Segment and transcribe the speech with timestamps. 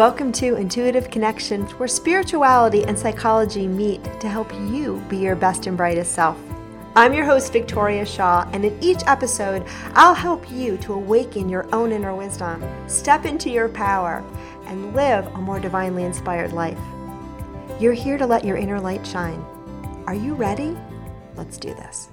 [0.00, 5.66] Welcome to Intuitive Connection, where spirituality and psychology meet to help you be your best
[5.66, 6.38] and brightest self.
[6.96, 11.68] I'm your host, Victoria Shaw, and in each episode, I'll help you to awaken your
[11.74, 14.24] own inner wisdom, step into your power,
[14.64, 16.80] and live a more divinely inspired life.
[17.78, 19.44] You're here to let your inner light shine.
[20.06, 20.78] Are you ready?
[21.36, 22.08] Let's do this.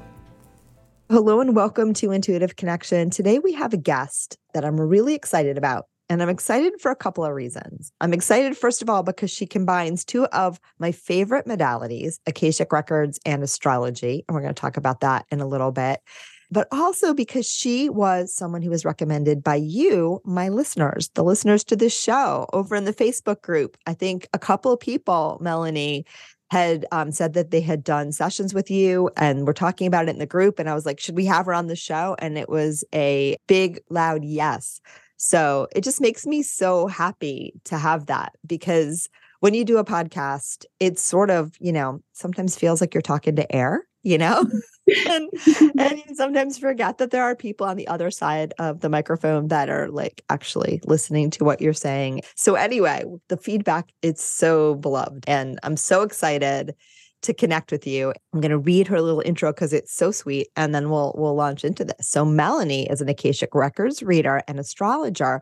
[1.10, 3.12] Hello, and welcome to Intuitive Connection.
[3.12, 5.86] Today, we have a guest that I'm really excited about.
[6.10, 7.92] And I'm excited for a couple of reasons.
[8.00, 13.20] I'm excited, first of all, because she combines two of my favorite modalities, Akashic Records
[13.26, 14.24] and astrology.
[14.28, 16.02] And we're going to talk about that in a little bit.
[16.50, 21.66] But also because she was someone who was recommended by you, my listeners, the listeners
[21.66, 23.78] to this show over in the Facebook group.
[23.86, 26.06] I think a couple of people, Melanie,
[26.50, 30.12] had um, said that they had done sessions with you and we're talking about it
[30.12, 30.60] in the group.
[30.60, 32.16] And I was like, should we have her on the show?
[32.20, 34.80] And it was a big, loud yes.
[35.18, 39.86] So it just makes me so happy to have that because when you do a
[39.86, 44.44] podcast, it sort of, you know, sometimes feels like you're talking to air, you know?
[44.44, 44.58] Mm-hmm.
[45.12, 45.30] and,
[45.80, 49.50] and you sometimes forget that there are people on the other side of the microphone
[49.50, 52.22] that are like actually listening to what you're saying.
[52.36, 56.74] So anyway, the feedback it's so beloved and I'm so excited
[57.24, 58.14] to connect with you.
[58.34, 61.36] I'm going to read her little intro because it's so sweet, and then we'll we'll
[61.36, 62.10] launch into this.
[62.10, 65.42] So Melanie is an Akashic Records reader and astrologer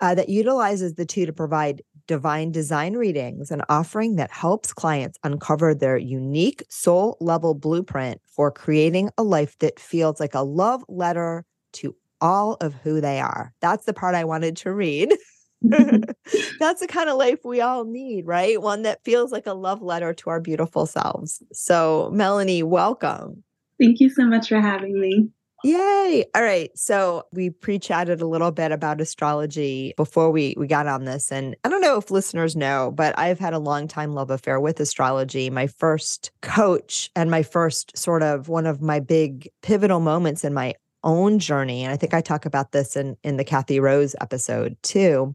[0.00, 5.18] uh, that utilizes the two to provide divine design readings, an offering that helps clients
[5.22, 10.82] uncover their unique soul level blueprint for creating a life that feels like a love
[10.88, 13.52] letter to all of who they are.
[13.60, 15.14] That's the part I wanted to read.
[16.58, 18.60] That's the kind of life we all need, right?
[18.60, 21.42] One that feels like a love letter to our beautiful selves.
[21.52, 23.42] So, Melanie, welcome.
[23.80, 25.30] Thank you so much for having me.
[25.62, 26.24] Yay.
[26.34, 26.70] All right.
[26.74, 31.30] So we pre-chatted a little bit about astrology before we we got on this.
[31.30, 34.58] And I don't know if listeners know, but I've had a long time love affair
[34.58, 35.50] with astrology.
[35.50, 40.54] My first coach and my first sort of one of my big pivotal moments in
[40.54, 40.74] my
[41.04, 44.76] own journey, and I think I talk about this in in the Kathy Rose episode
[44.82, 45.34] too,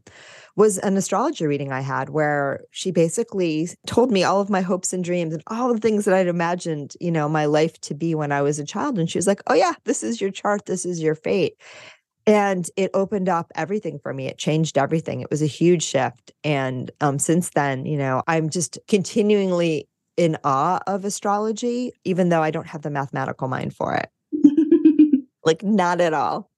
[0.56, 4.92] was an astrology reading I had where she basically told me all of my hopes
[4.92, 8.14] and dreams and all the things that I'd imagined, you know, my life to be
[8.14, 8.98] when I was a child.
[8.98, 10.66] And she was like, "Oh yeah, this is your chart.
[10.66, 11.54] This is your fate."
[12.26, 14.26] And it opened up everything for me.
[14.26, 15.20] It changed everything.
[15.20, 16.32] It was a huge shift.
[16.42, 22.42] And um, since then, you know, I'm just continually in awe of astrology, even though
[22.42, 24.10] I don't have the mathematical mind for it
[25.46, 26.50] like not at all.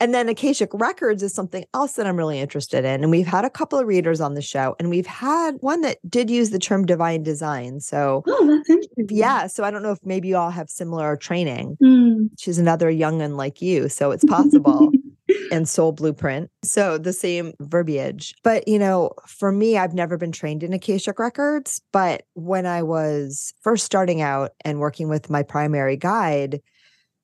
[0.00, 3.02] And then Akashic Records is something else that I'm really interested in.
[3.02, 5.98] And we've had a couple of readers on the show, and we've had one that
[6.10, 7.80] did use the term divine design.
[7.80, 9.06] So, oh, that's interesting.
[9.10, 9.46] Yeah.
[9.46, 11.76] So I don't know if maybe you all have similar training.
[11.82, 12.30] Mm.
[12.38, 13.88] She's another youngin like you.
[13.88, 14.90] So it's possible.
[15.50, 16.50] and soul blueprint.
[16.62, 18.34] So the same verbiage.
[18.42, 21.80] But, you know, for me, I've never been trained in Akashic Records.
[21.92, 26.60] But when I was first starting out and working with my primary guide,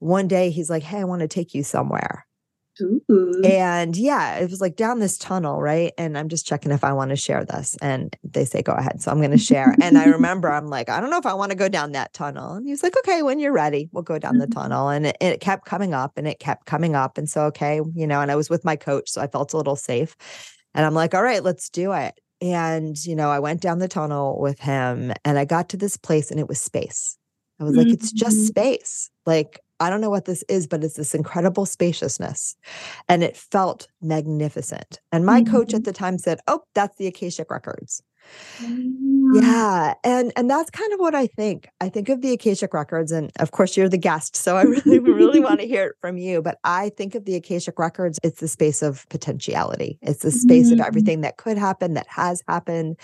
[0.00, 2.26] one day he's like, Hey, I want to take you somewhere.
[2.82, 3.42] Ooh.
[3.44, 5.92] And yeah, it was like down this tunnel, right?
[5.96, 7.76] And I'm just checking if I want to share this.
[7.80, 9.00] And they say, go ahead.
[9.00, 9.76] So I'm going to share.
[9.80, 12.12] and I remember I'm like, I don't know if I want to go down that
[12.12, 12.54] tunnel.
[12.54, 14.60] And he's like, okay, when you're ready, we'll go down the Mm-hmm.
[14.60, 14.88] tunnel.
[14.88, 17.16] And it, it kept coming up and it kept coming up.
[17.18, 19.10] And so, okay, you know, and I was with my coach.
[19.10, 20.16] So I felt a little safe.
[20.74, 22.18] And I'm like, all right, let's do it.
[22.42, 25.96] And, you know, I went down the tunnel with him and I got to this
[25.96, 27.16] place and it was space.
[27.58, 28.46] I was like, it's just Mhm.
[28.48, 29.10] space.
[29.26, 32.54] Like, I don't know what this is, but it's this incredible spaciousness.
[33.08, 35.00] And it felt magnificent.
[35.12, 35.84] And my coach at Mhm.
[35.84, 38.02] the time said, Oh, that's the Akashic Records.
[38.58, 39.42] Mm.
[39.42, 39.94] Yeah.
[40.04, 41.68] And and that's kind of what I think.
[41.80, 43.12] I think of the Akashic Records.
[43.12, 44.36] And of course, you're the guest.
[44.36, 46.42] So I really, really want to hear it from you.
[46.42, 49.98] But I think of the Akashic Records, it's the space of potentiality.
[50.02, 50.86] It's the space of Mhm.
[50.86, 52.96] everything that could happen, that has happened,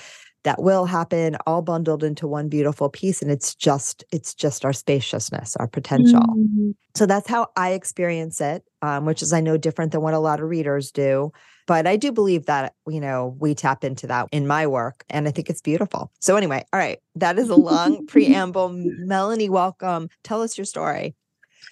[0.47, 3.21] that will happen, all bundled into one beautiful piece.
[3.21, 6.21] And it's just, it's just our spaciousness, our potential.
[6.21, 6.77] Mm.
[6.95, 10.21] So that's how I experience it, um, which is I know different than what a
[10.21, 11.33] lot of readers do.
[11.67, 15.27] But I do believe that, you know, we tap into that in my work and
[15.27, 16.13] I think it's beautiful.
[16.21, 18.69] So anyway, all right, that is a long preamble.
[18.73, 20.09] Melanie, welcome.
[20.23, 21.17] Tell us your story.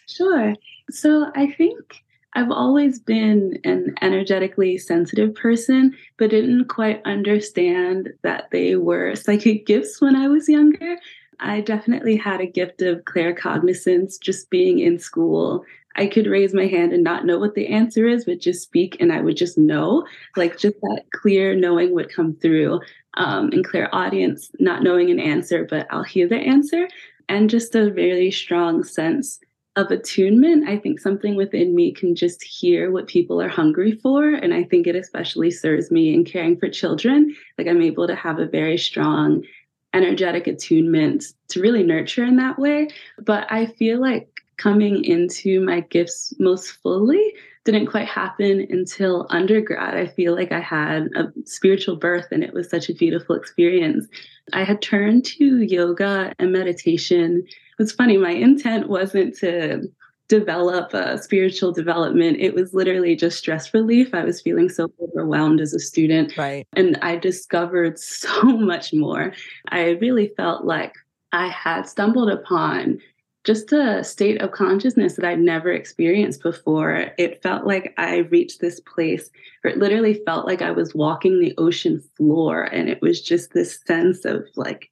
[0.08, 0.52] Sure.
[0.90, 2.03] So I think
[2.36, 9.66] I've always been an energetically sensitive person, but didn't quite understand that they were psychic
[9.66, 10.98] gifts when I was younger.
[11.38, 15.64] I definitely had a gift of claircognizance just being in school.
[15.96, 18.96] I could raise my hand and not know what the answer is, but just speak
[18.98, 20.04] and I would just know.
[20.36, 22.80] Like just that clear knowing would come through.
[23.16, 26.88] Um, and clairaudience, not knowing an answer, but I'll hear the answer.
[27.28, 29.38] And just a very strong sense
[29.76, 30.68] of attunement.
[30.68, 34.28] I think something within me can just hear what people are hungry for.
[34.28, 37.34] And I think it especially serves me in caring for children.
[37.58, 39.44] Like I'm able to have a very strong
[39.92, 42.88] energetic attunement to really nurture in that way.
[43.18, 47.34] But I feel like coming into my gifts most fully
[47.64, 49.96] didn't quite happen until undergrad.
[49.96, 54.06] I feel like I had a spiritual birth and it was such a beautiful experience.
[54.52, 57.46] I had turned to yoga and meditation.
[57.78, 59.88] It's funny, my intent wasn't to
[60.28, 62.38] develop a spiritual development.
[62.40, 64.14] It was literally just stress relief.
[64.14, 66.36] I was feeling so overwhelmed as a student.
[66.36, 66.66] Right.
[66.74, 69.32] And I discovered so much more.
[69.68, 70.94] I really felt like
[71.32, 73.00] I had stumbled upon
[73.44, 77.10] just a state of consciousness that I'd never experienced before.
[77.18, 79.28] It felt like I reached this place
[79.60, 82.62] where it literally felt like I was walking the ocean floor.
[82.62, 84.88] And it was just this sense of like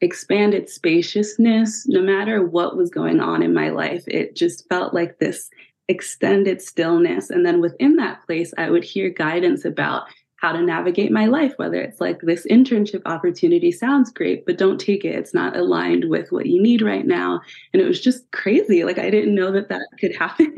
[0.00, 1.86] expanded spaciousness.
[1.86, 5.50] No matter what was going on in my life, it just felt like this
[5.88, 7.30] extended stillness.
[7.30, 10.04] And then within that place, I would hear guidance about
[10.40, 14.80] how to navigate my life, whether it's like this internship opportunity sounds great, but don't
[14.80, 15.14] take it.
[15.14, 17.42] It's not aligned with what you need right now.
[17.74, 18.84] And it was just crazy.
[18.84, 20.54] Like I didn't know that that could happen.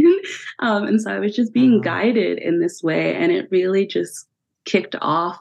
[0.61, 3.17] um, and so I was just being guided in this way.
[3.17, 4.29] And it really just
[4.65, 5.41] kicked off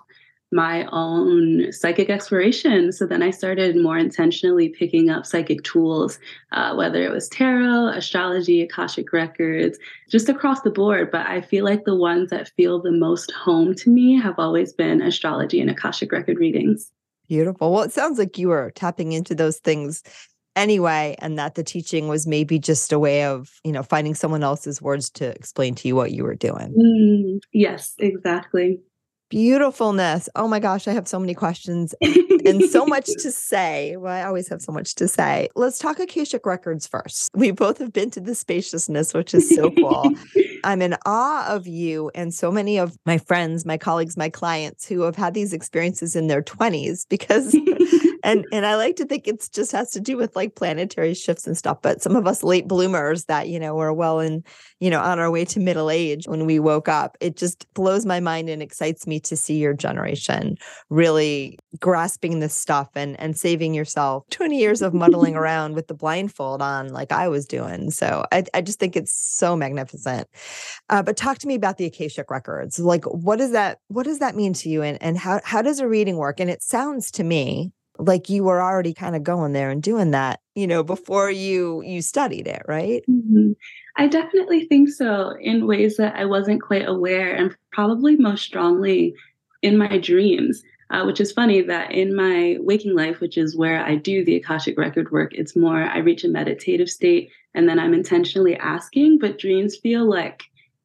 [0.51, 2.91] my own psychic exploration.
[2.91, 6.19] So then I started more intentionally picking up psychic tools,
[6.51, 11.09] uh, whether it was tarot, astrology, Akashic records, just across the board.
[11.09, 14.73] But I feel like the ones that feel the most home to me have always
[14.73, 16.91] been astrology and Akashic record readings.
[17.29, 17.71] Beautiful.
[17.71, 20.03] Well, it sounds like you were tapping into those things
[20.55, 24.43] anyway and that the teaching was maybe just a way of you know finding someone
[24.43, 28.77] else's words to explain to you what you were doing mm, yes exactly
[29.31, 30.27] Beautifulness.
[30.35, 33.95] Oh my gosh, I have so many questions and so much to say.
[33.95, 35.47] Well, I always have so much to say.
[35.55, 37.29] Let's talk Akashic Records first.
[37.33, 40.11] We both have been to the spaciousness, which is so cool.
[40.65, 44.85] I'm in awe of you and so many of my friends, my colleagues, my clients
[44.85, 47.57] who have had these experiences in their 20s because
[48.23, 51.47] and and I like to think it's just has to do with like planetary shifts
[51.47, 51.81] and stuff.
[51.81, 54.43] But some of us late bloomers that you know were well in
[54.79, 58.05] you know on our way to middle age when we woke up, it just blows
[58.05, 60.57] my mind and excites me to see your generation
[60.89, 65.93] really grasping this stuff and and saving yourself 20 years of muddling around with the
[65.93, 67.91] blindfold on like I was doing.
[67.91, 70.27] So I I just think it's so magnificent.
[70.89, 72.79] Uh, but talk to me about the Akashic records.
[72.79, 75.79] Like what does that what does that mean to you and and how how does
[75.79, 76.39] a reading work?
[76.39, 77.71] And it sounds to me
[78.01, 81.81] like you were already kind of going there and doing that you know before you
[81.83, 83.51] you studied it right mm-hmm.
[83.97, 89.13] i definitely think so in ways that i wasn't quite aware and probably most strongly
[89.61, 93.83] in my dreams uh, which is funny that in my waking life which is where
[93.85, 97.79] i do the akashic record work it's more i reach a meditative state and then
[97.79, 100.43] i'm intentionally asking but dreams feel like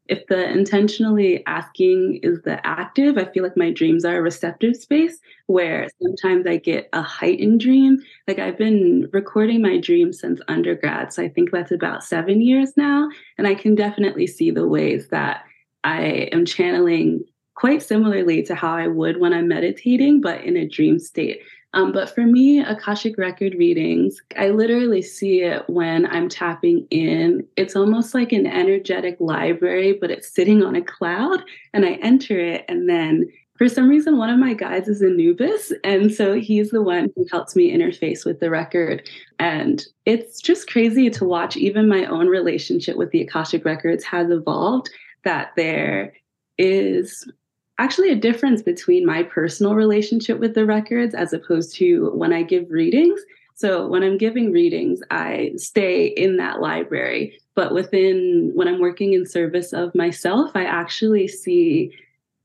[0.09, 4.77] if the intentionally asking is the active, I feel like my dreams are a receptive
[4.77, 8.03] space where sometimes I get a heightened dream.
[8.27, 11.13] Like I've been recording my dreams since undergrad.
[11.13, 13.09] So I think that's about seven years now.
[13.39, 15.45] And I can definitely see the ways that
[15.85, 20.69] I am channeling quite similarly to how I would when I'm meditating, but in a
[20.69, 21.41] dream state.
[21.77, 27.47] Um, but for me, Akashic record readings, I literally see it when I'm tapping in.
[27.57, 31.43] It's almost like an energetic library, but it's sitting on a cloud,
[31.75, 32.65] and I enter it.
[32.67, 35.71] And then for some reason, one of my guides is Anubis.
[35.85, 39.07] And so he's the one who helps me interface with the record.
[39.39, 44.31] And it's just crazy to watch even my own relationship with the Akashic records has
[44.31, 44.89] evolved,
[45.25, 46.15] that there
[46.57, 47.31] is
[47.79, 52.43] actually a difference between my personal relationship with the records as opposed to when I
[52.43, 53.21] give readings.
[53.55, 57.39] So when I'm giving readings, I stay in that library.
[57.55, 61.91] But within when I'm working in service of myself, I actually see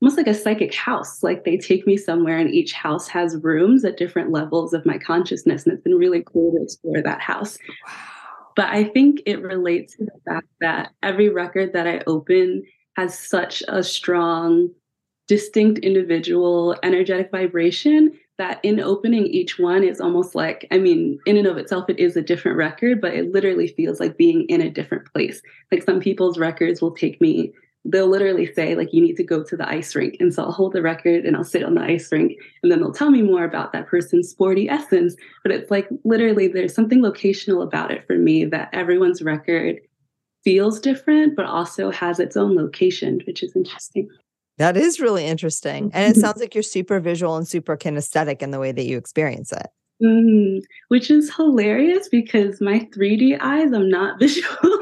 [0.00, 1.22] almost like a psychic house.
[1.22, 4.98] Like they take me somewhere, and each house has rooms at different levels of my
[4.98, 5.64] consciousness.
[5.64, 7.58] And it's been really cool to explore that house.
[7.86, 7.94] Wow.
[8.56, 12.64] But I think it relates to the fact that every record that I open
[12.96, 14.70] has such a strong
[15.32, 21.38] distinct individual energetic vibration that in opening each one is almost like i mean in
[21.38, 24.60] and of itself it is a different record but it literally feels like being in
[24.60, 25.40] a different place.
[25.70, 27.50] Like some people's records will take me
[27.86, 30.52] they'll literally say like you need to go to the ice rink and so i'll
[30.52, 33.22] hold the record and i'll sit on the ice rink and then they'll tell me
[33.22, 38.06] more about that person's sporty essence but it's like literally there's something locational about it
[38.06, 39.80] for me that everyone's record
[40.44, 44.06] feels different but also has its own location which is interesting
[44.58, 48.50] that is really interesting and it sounds like you're super visual and super kinesthetic in
[48.50, 49.66] the way that you experience it.
[50.02, 54.80] Mm, which is hilarious because my 3d eyes i'm not visual.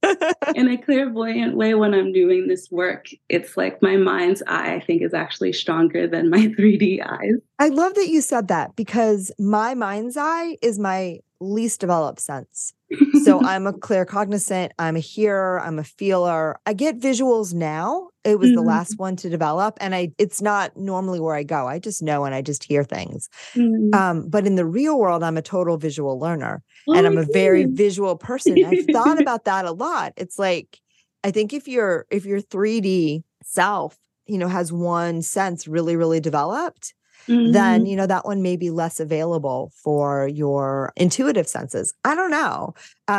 [0.54, 4.80] In a clairvoyant way when I'm doing this work, it's like my mind's eye, I
[4.80, 7.34] think, is actually stronger than my 3D eyes.
[7.58, 12.74] I love that you said that because my mind's eye is my least developed sense.
[13.24, 16.58] so I'm a claircognizant, I'm a hearer, I'm a feeler.
[16.64, 18.08] I get visuals now.
[18.24, 18.56] It was mm-hmm.
[18.56, 21.66] the last one to develop and I it's not normally where I go.
[21.66, 23.28] I just know and I just hear things.
[23.54, 23.94] Mm-hmm.
[23.94, 27.26] Um, but in the real world I'm a total visual learner oh and I'm a
[27.26, 28.64] very visual person.
[28.64, 30.14] I've thought about that a lot.
[30.16, 30.80] It's like
[31.24, 36.20] I think if your if your 3D self, you know, has one sense really really
[36.20, 36.94] developed,
[37.28, 37.52] mm-hmm.
[37.52, 42.30] then you know that one may be less available for your intuitive senses i don't
[42.30, 42.74] know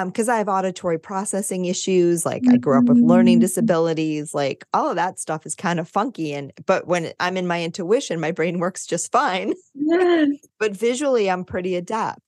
[0.06, 2.56] because um, i have auditory processing issues like mm-hmm.
[2.56, 3.42] i grew up with learning mm-hmm.
[3.42, 7.48] disabilities like all of that stuff is kind of funky and but when i'm in
[7.48, 10.30] my intuition my brain works just fine yes.
[10.60, 12.20] but visually i'm pretty adept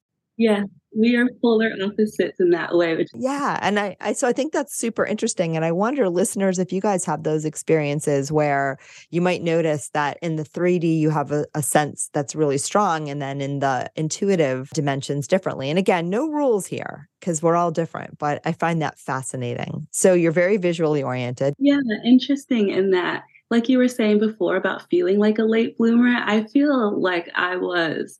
[0.41, 0.63] yeah
[0.97, 4.51] we are polar opposites in that way which yeah and I, I so i think
[4.51, 8.77] that's super interesting and i wonder listeners if you guys have those experiences where
[9.09, 13.07] you might notice that in the 3d you have a, a sense that's really strong
[13.07, 17.71] and then in the intuitive dimensions differently and again no rules here because we're all
[17.71, 19.87] different but i find that fascinating.
[19.91, 21.53] So you're very visually oriented.
[21.59, 26.15] Yeah interesting in that like you were saying before about feeling like a late bloomer
[26.25, 28.19] i feel like i was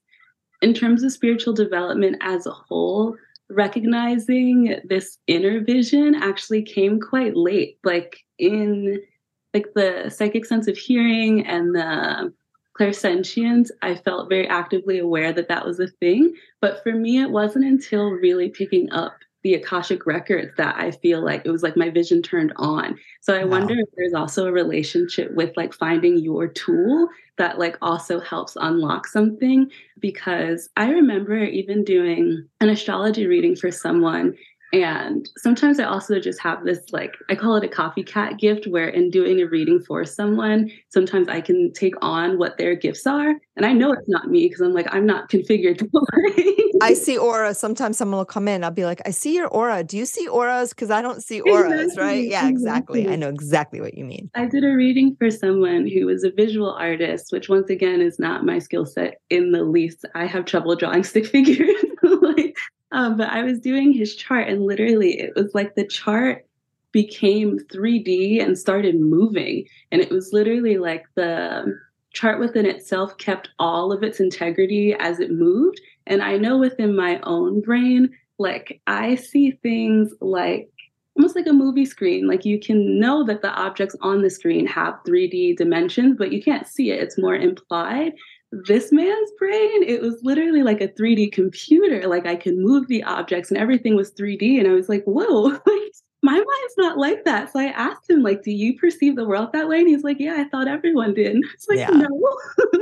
[0.62, 3.16] in terms of spiritual development as a whole,
[3.50, 9.02] recognizing this inner vision actually came quite late, like in
[9.54, 12.34] like the psychic sense of hearing and the
[12.80, 16.34] clairsentience, I felt very actively aware that that was a thing.
[16.62, 21.24] But for me, it wasn't until really picking up the Akashic records that I feel
[21.24, 22.98] like it was like my vision turned on.
[23.22, 23.60] So I wow.
[23.60, 28.56] wonder if there's also a relationship with like finding your tool that like also helps
[28.60, 29.70] unlock something
[30.00, 34.36] because I remember even doing an astrology reading for someone
[34.74, 38.88] and sometimes I also just have this, like, I call it a copycat gift, where
[38.88, 43.34] in doing a reading for someone, sometimes I can take on what their gifts are.
[43.58, 45.90] And I know it's not me because I'm like, I'm not configured to
[46.82, 47.54] I see aura.
[47.54, 48.64] Sometimes someone will come in.
[48.64, 49.84] I'll be like, I see your aura.
[49.84, 50.70] Do you see auras?
[50.70, 52.04] Because I don't see auras, exactly.
[52.04, 52.28] right?
[52.28, 53.02] Yeah, exactly.
[53.02, 53.14] exactly.
[53.14, 54.32] I know exactly what you mean.
[54.36, 58.20] I did a reading for someone who was a visual artist, which once again is
[58.20, 60.06] not my skill set in the least.
[60.16, 61.84] I have trouble drawing stick figures.
[62.92, 66.46] Um, but I was doing his chart, and literally, it was like the chart
[66.92, 69.66] became 3D and started moving.
[69.92, 71.74] And it was literally like the
[72.14, 75.80] chart within itself kept all of its integrity as it moved.
[76.08, 80.70] And I know within my own brain, like I see things like
[81.18, 82.28] almost like a movie screen.
[82.28, 86.42] Like you can know that the objects on the screen have 3D dimensions, but you
[86.42, 87.02] can't see it.
[87.02, 88.14] It's more implied
[88.52, 92.08] this man's brain, it was literally like a 3D computer.
[92.08, 94.60] Like I could move the objects and everything was 3D.
[94.60, 97.52] And I was like, whoa, like my mind's not like that.
[97.52, 99.80] So I asked him, like, do you perceive the world that way?
[99.80, 101.38] And he's like, yeah, I thought everyone did.
[101.54, 101.90] It's like, yeah.
[101.90, 102.38] no.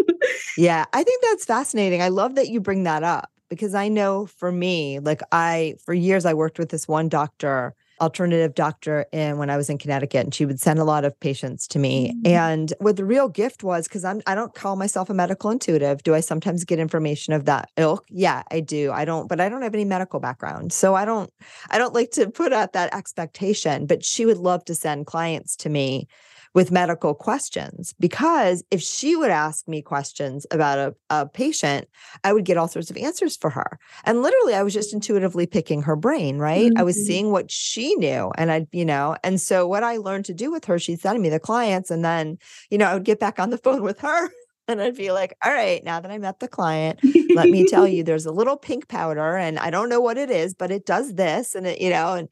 [0.58, 2.02] yeah, I think that's fascinating.
[2.02, 5.94] I love that you bring that up because I know for me, like I, for
[5.94, 10.24] years, I worked with this one doctor alternative doctor in when I was in Connecticut,
[10.26, 12.14] and she would send a lot of patients to me.
[12.14, 12.28] Mm-hmm.
[12.28, 16.04] And what the real gift was, because I'm I don't call myself a medical intuitive.
[16.04, 18.06] Do I sometimes get information of that ilk?
[18.10, 18.92] Yeah, I do.
[18.92, 21.32] I don't, but I don't have any medical background, so I don't
[21.70, 23.86] I don't like to put out that expectation.
[23.86, 26.08] But she would love to send clients to me
[26.54, 31.88] with medical questions because if she would ask me questions about a, a patient,
[32.24, 33.80] I would get all sorts of answers for her.
[34.06, 36.72] And literally, I was just intuitively picking her brain, right?
[36.72, 36.78] Mm-hmm.
[36.78, 37.08] I was mm-hmm.
[37.08, 38.32] seeing what she knew.
[38.38, 41.22] And I, you know, and so what I learned to do with her, she'd send
[41.22, 41.92] me the clients.
[41.92, 42.38] And then,
[42.70, 44.30] you know, I would get back on the phone with her.
[44.68, 47.00] And I'd be like, all right, now that I met the client,
[47.34, 50.30] let me tell you, there's a little pink powder and I don't know what it
[50.30, 51.56] is, but it does this.
[51.56, 52.30] And it, you know, and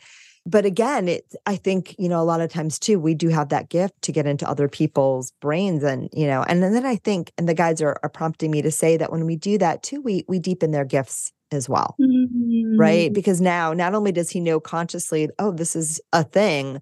[0.48, 3.50] but again it i think you know a lot of times too we do have
[3.50, 7.32] that gift to get into other people's brains and you know and then i think
[7.38, 10.02] and the guides are, are prompting me to say that when we do that too
[10.02, 12.80] we we deepen their gifts as well mm-hmm.
[12.80, 16.82] right because now not only does he know consciously oh this is a thing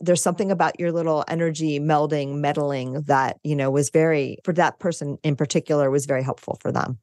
[0.00, 4.78] there's something about your little energy melding, meddling that, you know, was very, for that
[4.78, 6.98] person in particular, was very helpful for them.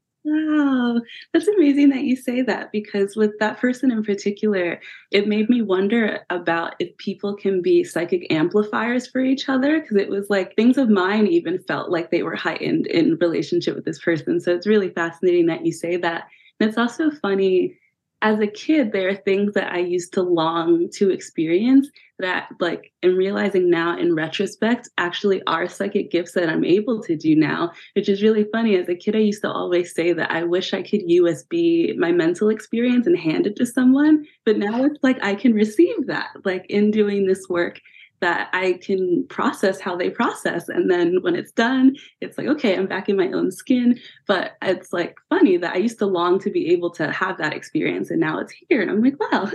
[0.52, 1.02] Wow,
[1.34, 4.82] that's amazing that you say that because with that person in particular,
[5.12, 9.80] it made me wonder about if people can be psychic amplifiers for each other.
[9.80, 13.76] Because it was like things of mine even felt like they were heightened in relationship
[13.76, 14.42] with this person.
[14.42, 16.26] So it's really fascinating that you say that.
[16.60, 17.78] And it's also funny
[18.22, 22.92] as a kid, there are things that I used to long to experience that, like,
[23.02, 27.72] and realizing now in retrospect, actually are psychic gifts that I'm able to do now,
[27.96, 28.76] which is really funny.
[28.76, 32.12] As a kid, I used to always say that I wish I could USB my
[32.12, 34.26] mental experience and hand it to someone.
[34.46, 37.82] But now it's like I can receive that, like, in doing this work
[38.22, 40.70] that I can process how they process.
[40.70, 44.00] And then when it's done, it's like, okay, I'm back in my own skin.
[44.28, 47.54] But it's like funny that I used to long to be able to have that
[47.54, 48.82] experience and now it's here.
[48.82, 49.52] And I'm like, wow.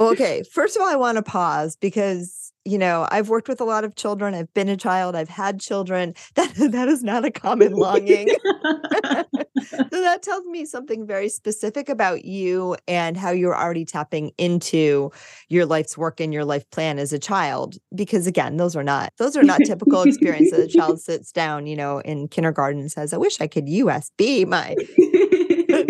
[0.10, 0.42] okay.
[0.42, 3.84] First of all, I want to pause because you know, I've worked with a lot
[3.84, 4.34] of children.
[4.34, 5.14] I've been a child.
[5.14, 6.14] I've had children.
[6.34, 8.28] That that is not a common longing.
[9.04, 15.10] so that tells me something very specific about you and how you're already tapping into
[15.48, 17.76] your life's work and your life plan as a child.
[17.94, 20.74] Because again, those are not those are not typical experiences.
[20.74, 24.46] A child sits down, you know, in kindergarten and says, "I wish I could USB
[24.46, 24.76] my."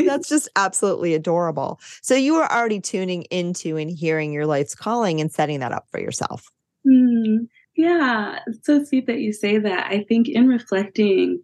[0.06, 1.80] That's just absolutely adorable.
[2.02, 5.86] So you are already tuning into and hearing your life's calling and setting that up
[5.90, 6.50] for yourself.
[6.86, 9.86] Mm, yeah, it's so sweet that you say that.
[9.90, 11.42] I think in reflecting,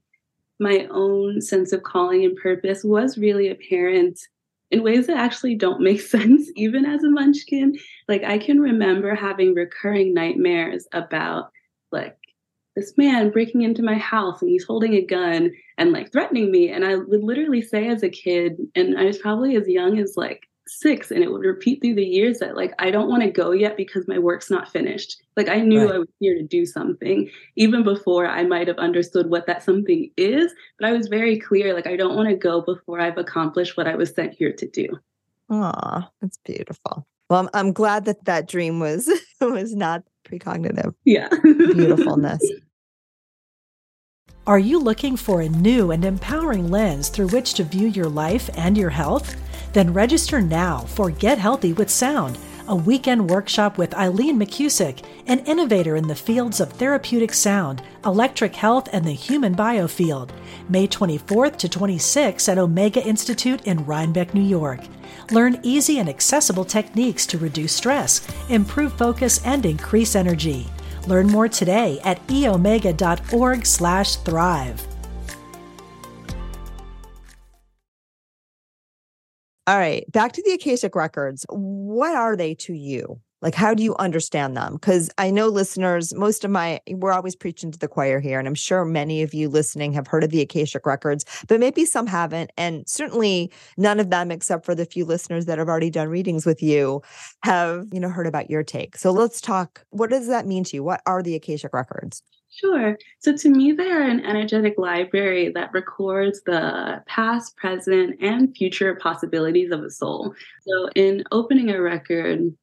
[0.58, 4.18] my own sense of calling and purpose was really apparent
[4.70, 7.74] in ways that actually don't make sense, even as a munchkin.
[8.08, 11.50] Like, I can remember having recurring nightmares about,
[11.92, 12.16] like,
[12.76, 16.71] this man breaking into my house and he's holding a gun and like threatening me.
[16.71, 20.16] And I would literally say as a kid, and I was probably as young as
[20.16, 23.30] like six and it would repeat through the years that like i don't want to
[23.30, 25.95] go yet because my work's not finished like i knew right.
[25.95, 30.11] i was here to do something even before i might have understood what that something
[30.16, 33.76] is but i was very clear like i don't want to go before i've accomplished
[33.76, 34.88] what i was sent here to do
[35.49, 39.10] Ah, that's beautiful well I'm, I'm glad that that dream was
[39.41, 42.41] was not precognitive yeah beautifulness
[44.47, 48.50] are you looking for a new and empowering lens through which to view your life
[48.56, 49.36] and your health
[49.76, 55.41] then register now for Get Healthy with Sound, a weekend workshop with Eileen McKusick, an
[55.41, 60.30] innovator in the fields of therapeutic sound, electric health, and the human biofield.
[60.71, 64.80] May 24th to 26th at Omega Institute in Rhinebeck, New York.
[65.30, 70.67] Learn easy and accessible techniques to reduce stress, improve focus, and increase energy.
[71.06, 74.86] Learn more today at eomega.org/thrive.
[79.69, 81.45] All right, back to the Akashic records.
[81.49, 83.21] What are they to you?
[83.42, 84.75] Like, how do you understand them?
[84.75, 88.49] Because I know listeners, most of my, we're always preaching to the choir here, and
[88.49, 92.06] I'm sure many of you listening have heard of the Akashic records, but maybe some
[92.06, 92.50] haven't.
[92.56, 96.46] And certainly none of them, except for the few listeners that have already done readings
[96.46, 97.02] with you,
[97.42, 98.96] have, you know, heard about your take.
[98.96, 99.84] So let's talk.
[99.90, 100.82] What does that mean to you?
[100.82, 102.22] What are the Akashic records?
[102.50, 102.96] Sure.
[103.18, 108.94] So to me, they are an energetic library that records the past, present, and future
[108.94, 110.34] possibilities of a soul.
[110.66, 112.54] So in opening a record,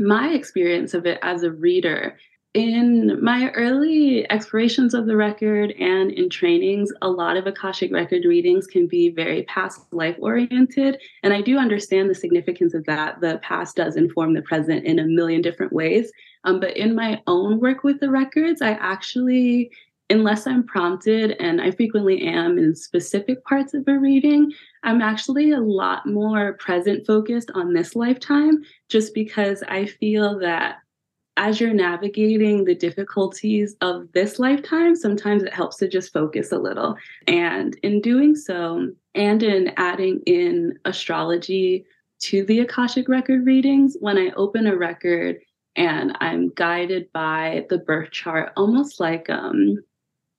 [0.00, 2.16] my experience of it as a reader
[2.52, 8.24] in my early explorations of the record and in trainings, a lot of Akashic record
[8.24, 10.98] readings can be very past life oriented.
[11.22, 13.20] And I do understand the significance of that.
[13.20, 16.10] The past does inform the present in a million different ways.
[16.42, 19.70] Um, but in my own work with the records, I actually,
[20.10, 25.52] unless I'm prompted, and I frequently am in specific parts of a reading, I'm actually
[25.52, 30.78] a lot more present focused on this lifetime just because I feel that
[31.36, 36.58] as you're navigating the difficulties of this lifetime, sometimes it helps to just focus a
[36.58, 36.96] little.
[37.26, 41.86] And in doing so, and in adding in astrology
[42.20, 45.38] to the Akashic record readings, when I open a record
[45.76, 49.78] and I'm guided by the birth chart, almost like um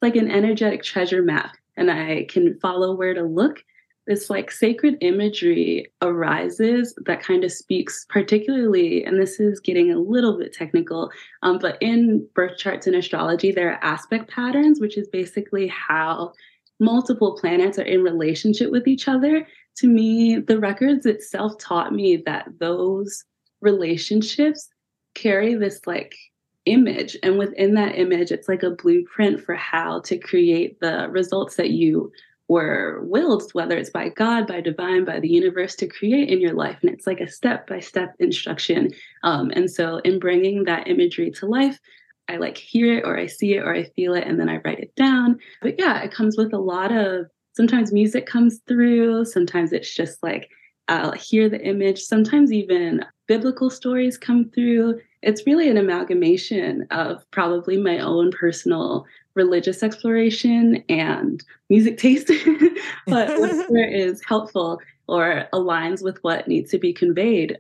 [0.02, 3.64] like an energetic treasure map, and I can follow where to look.
[4.08, 10.00] This like sacred imagery arises that kind of speaks particularly and this is getting a
[10.00, 11.12] little bit technical
[11.44, 16.34] um, but in birth charts and astrology there are aspect patterns which is basically how
[16.80, 19.48] multiple planets are in relationship with each other.
[19.78, 23.24] To me the records itself taught me that those
[23.62, 24.68] relationships
[25.14, 26.16] carry this like
[26.66, 31.56] image and within that image it's like a blueprint for how to create the results
[31.56, 32.12] that you
[32.52, 36.54] were willed, whether it's by God, by divine, by the universe, to create in your
[36.54, 36.78] life.
[36.82, 38.92] And it's like a step by step instruction.
[39.24, 41.80] Um, and so, in bringing that imagery to life,
[42.28, 44.58] I like hear it or I see it or I feel it and then I
[44.66, 45.40] write it down.
[45.62, 50.22] But yeah, it comes with a lot of sometimes music comes through, sometimes it's just
[50.22, 50.50] like
[50.90, 55.00] I'll hear the image, sometimes even biblical stories come through.
[55.22, 59.06] It's really an amalgamation of probably my own personal
[59.36, 62.28] religious exploration and music taste,
[63.08, 67.58] but whatever is helpful or aligns with what needs to be conveyed.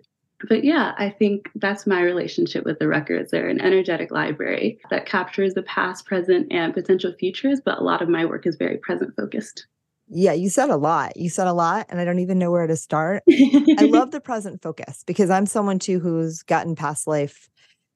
[0.49, 3.31] But yeah, I think that's my relationship with the records.
[3.31, 8.01] They're an energetic library that captures the past, present, and potential futures, but a lot
[8.01, 9.67] of my work is very present focused.
[10.13, 11.15] Yeah, you said a lot.
[11.15, 13.23] You said a lot, and I don't even know where to start.
[13.29, 17.49] I love the present focus because I'm someone too who's gotten past life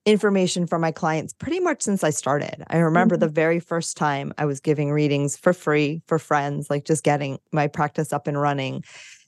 [0.05, 2.63] information from my clients pretty much since I started.
[2.67, 3.21] I remember mm-hmm.
[3.21, 7.39] the very first time I was giving readings for free for friends, like just getting
[7.51, 8.83] my practice up and running.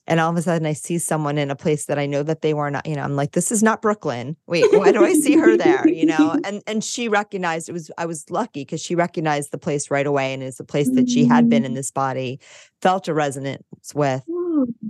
[0.07, 2.41] And all of a sudden I see someone in a place that I know that
[2.41, 4.37] they were not, you know, I'm like, this is not Brooklyn.
[4.47, 5.87] Wait, why do I see her there?
[5.87, 9.57] You know, and and she recognized it was I was lucky because she recognized the
[9.57, 11.75] place right away and it's a place that she had been in mm.
[11.75, 12.39] this body,
[12.81, 14.23] felt a resonance with.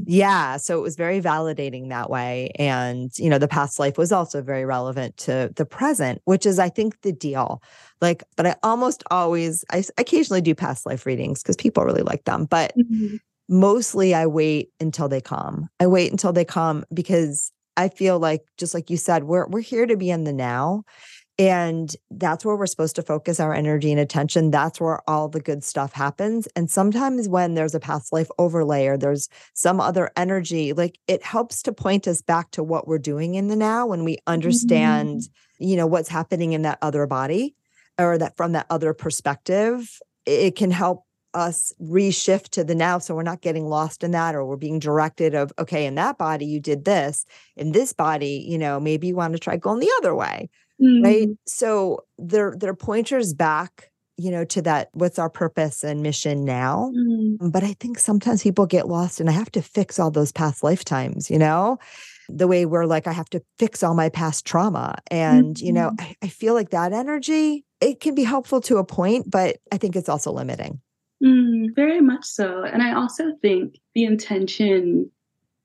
[0.05, 0.57] Yeah.
[0.57, 2.51] So it was very validating that way.
[2.57, 6.59] And, you know, the past life was also very relevant to the present, which is,
[6.59, 7.61] I think, the deal.
[8.01, 12.23] Like, but I almost always, I occasionally do past life readings because people really like
[12.25, 12.45] them.
[12.45, 13.17] But mm-hmm.
[13.49, 15.69] Mostly I wait until they come.
[15.79, 19.61] I wait until they come because I feel like, just like you said, we're, we're
[19.61, 20.83] here to be in the now.
[21.39, 24.49] And that's where we're supposed to focus our energy and attention.
[24.49, 26.47] That's where all the good stuff happens.
[26.55, 31.23] And sometimes when there's a past life overlay or there's some other energy, like it
[31.23, 35.19] helps to point us back to what we're doing in the now when we understand,
[35.19, 35.63] mm-hmm.
[35.63, 37.53] you know, what's happening in that other body
[37.99, 39.99] or that from that other perspective.
[40.25, 41.03] It can help
[41.37, 44.79] us reshift to the now so we're not getting lost in that or we're being
[44.79, 49.07] directed of okay in that body you did this in this body you know maybe
[49.07, 50.49] you want to try going the other way
[50.81, 51.03] mm.
[51.03, 56.43] right so they're they're pointers back you know to that what's our purpose and mission
[56.43, 57.51] now mm.
[57.51, 60.63] but i think sometimes people get lost and i have to fix all those past
[60.63, 61.77] lifetimes you know
[62.29, 65.65] the way we're like i have to fix all my past trauma and mm-hmm.
[65.67, 66.13] you know mm-hmm.
[66.23, 69.77] I, I feel like that energy it can be helpful to a point but i
[69.77, 70.81] think it's also limiting
[71.23, 72.63] Mm, very much so.
[72.63, 75.09] And I also think the intention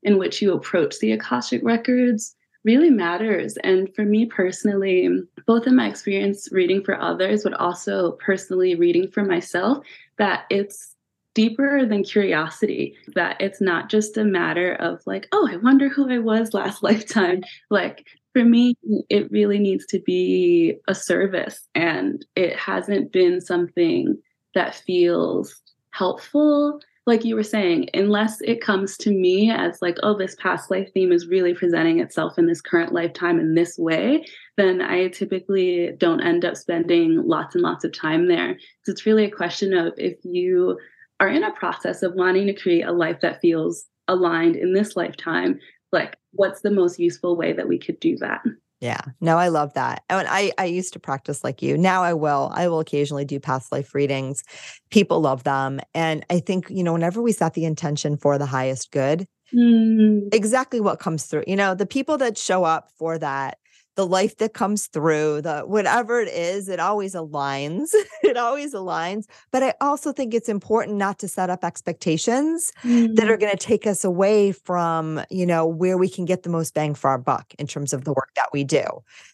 [0.02, 2.34] in which you approach the Akashic records
[2.64, 3.56] really matters.
[3.64, 5.08] And for me personally,
[5.46, 9.84] both in my experience reading for others, but also personally reading for myself,
[10.18, 10.94] that it's
[11.34, 16.10] deeper than curiosity, that it's not just a matter of like, oh, I wonder who
[16.10, 17.42] I was last lifetime.
[17.70, 18.74] Like, for me,
[19.10, 24.16] it really needs to be a service, and it hasn't been something
[24.54, 25.60] that feels
[25.90, 30.70] helpful like you were saying, unless it comes to me as like, oh, this past
[30.70, 34.24] life theme is really presenting itself in this current lifetime in this way,
[34.56, 38.56] then I typically don't end up spending lots and lots of time there.
[38.84, 40.78] So it's really a question of if you
[41.18, 44.94] are in a process of wanting to create a life that feels aligned in this
[44.94, 45.58] lifetime,
[45.90, 48.42] like what's the most useful way that we could do that?
[48.82, 49.00] Yeah.
[49.20, 50.02] No, I love that.
[50.10, 51.78] And I I used to practice like you.
[51.78, 52.50] Now I will.
[52.52, 54.42] I will occasionally do past life readings.
[54.90, 55.80] People love them.
[55.94, 60.34] And I think, you know, whenever we set the intention for the highest good, mm.
[60.34, 61.44] exactly what comes through.
[61.46, 63.58] You know, the people that show up for that
[63.94, 67.88] the life that comes through, the whatever it is, it always aligns.
[68.22, 69.24] it always aligns.
[69.50, 73.14] But I also think it's important not to set up expectations mm-hmm.
[73.14, 73.40] that are mm.
[73.40, 76.94] going to take us away from, you know, where we can get the most bang
[76.94, 78.84] for our buck in terms of the work that we do.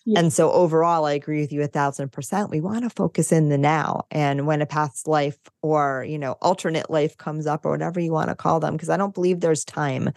[0.04, 0.20] Yeah.
[0.20, 2.50] And so overall, I agree with you a thousand percent.
[2.50, 4.06] We want to focus in the now.
[4.10, 8.12] And when a past life or, you know, alternate life comes up or whatever you
[8.12, 10.10] want to call them, because I don't believe there's time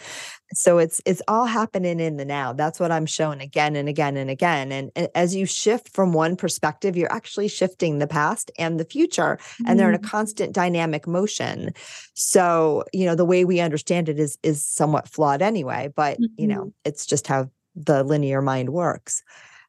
[0.54, 4.17] so it's it's all happening in the now that's what i'm showing again and again
[4.17, 8.51] and again and, and as you shift from one perspective you're actually shifting the past
[8.58, 9.63] and the future mm-hmm.
[9.67, 10.08] and they're in a mm-hmm.
[10.08, 11.71] constant dynamic motion
[12.13, 16.34] so you know the way we understand it is is somewhat flawed anyway but mm-hmm.
[16.38, 19.23] you know it's just how the linear mind works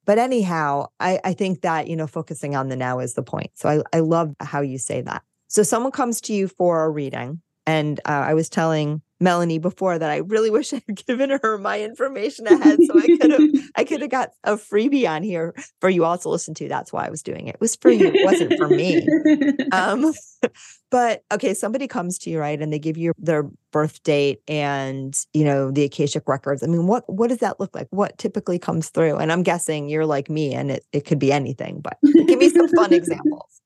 [0.04, 3.50] but anyhow I, I think that you know focusing on the now is the point
[3.54, 6.90] so I, I love how you say that so someone comes to you for a
[6.90, 11.30] reading and uh, i was telling Melanie before that I really wish I had given
[11.30, 15.22] her my information ahead so I could have I could have got a freebie on
[15.22, 16.68] here for you all to listen to.
[16.68, 17.54] That's why I was doing it.
[17.54, 19.06] It was for you, it wasn't for me.
[19.72, 20.12] Um,
[20.90, 22.60] but okay, somebody comes to you, right?
[22.60, 26.62] And they give you their birth date and you know the akashic records.
[26.62, 27.88] I mean what what does that look like?
[27.90, 29.16] What typically comes through?
[29.16, 32.48] And i'm guessing you're like me and it, it could be anything but give me
[32.48, 33.61] some fun examples.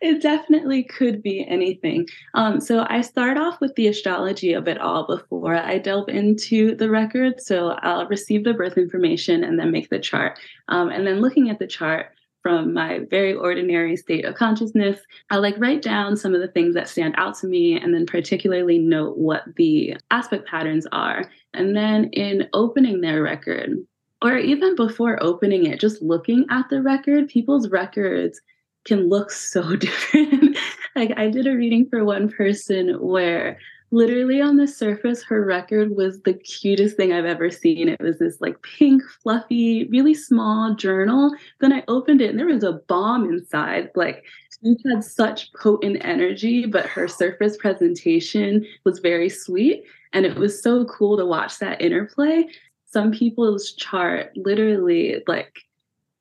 [0.00, 2.06] It definitely could be anything.
[2.34, 6.74] Um, so i start off with the astrology of it all before i delve into
[6.74, 10.38] the record so i'll receive the birth information and then make the chart.
[10.68, 12.06] Um, and then looking at the chart
[12.44, 15.00] from my very ordinary state of consciousness.
[15.30, 18.04] I like write down some of the things that stand out to me and then
[18.04, 21.24] particularly note what the aspect patterns are.
[21.54, 23.78] And then in opening their record,
[24.20, 28.42] or even before opening it, just looking at the record, people's records
[28.84, 30.58] can look so different.
[30.94, 33.58] like I did a reading for one person where
[33.94, 37.88] literally on the surface, her record was the cutest thing I've ever seen.
[37.88, 41.34] It was this like pink, fluffy, really small journal.
[41.60, 43.90] Then I opened it and there was a bomb inside.
[43.94, 44.24] Like
[44.62, 49.84] she had such potent energy, but her surface presentation was very sweet.
[50.12, 52.46] And it was so cool to watch that interplay.
[52.86, 55.60] Some people's chart literally like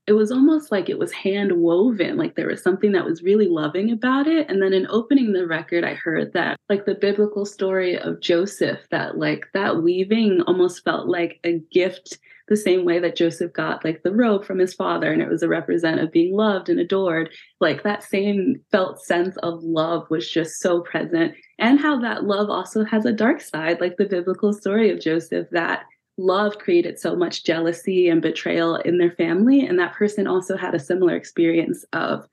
[0.05, 3.47] it was almost like it was hand woven like there was something that was really
[3.47, 4.49] loving about it.
[4.49, 8.79] And then in opening the record i heard that like the biblical story of joseph
[8.91, 12.17] that like that weaving almost felt like a gift
[12.49, 15.43] the same way that joseph got like the robe from his father and it was
[15.43, 17.29] a represent of being loved and adored.
[17.61, 21.33] Like that same felt sense of love was just so present.
[21.59, 25.47] And how that love also has a dark side like the biblical story of joseph
[25.51, 25.85] that
[26.17, 29.65] love created so much jealousy and betrayal in their family.
[29.65, 32.27] And that person also had a similar experience of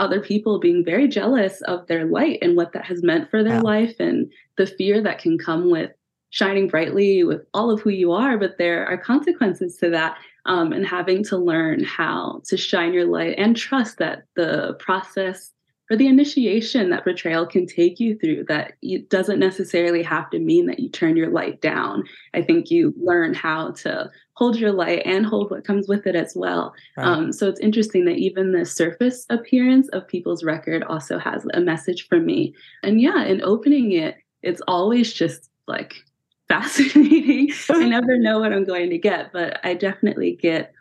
[0.00, 3.60] other people being very jealous of their light and what that has meant for their
[3.60, 5.92] life and the fear that can come with
[6.30, 8.36] shining brightly with all of who you are.
[8.36, 10.18] But there are consequences to that.
[10.44, 15.52] Um, and having to learn how to shine your light and trust that the process
[15.92, 20.38] or the initiation that betrayal can take you through that it doesn't necessarily have to
[20.38, 22.04] mean that you turn your light down.
[22.32, 26.16] I think you learn how to hold your light and hold what comes with it
[26.16, 26.72] as well.
[26.96, 27.06] Right.
[27.06, 31.60] um, so it's interesting that even the surface appearance of people's record also has a
[31.60, 32.54] message for me.
[32.82, 35.94] And yeah in opening it it's always just like
[36.48, 37.52] fascinating.
[37.70, 40.72] I never know what i'm going to get but i definitely get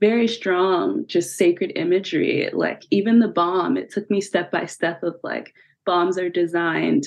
[0.00, 2.50] very strong, just sacred imagery.
[2.52, 5.54] Like even the bomb, it took me step by step of like
[5.84, 7.06] bombs are designed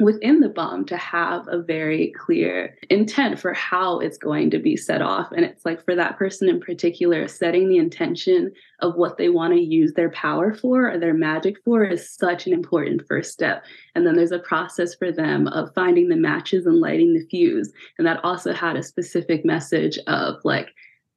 [0.00, 4.76] within the bomb to have a very clear intent for how it's going to be
[4.76, 5.28] set off.
[5.32, 9.54] And it's like for that person in particular, setting the intention of what they want
[9.54, 13.64] to use their power for or their magic for is such an important first step.
[13.96, 17.72] And then there's a process for them of finding the matches and lighting the fuse.
[17.98, 20.68] And that also had a specific message of like,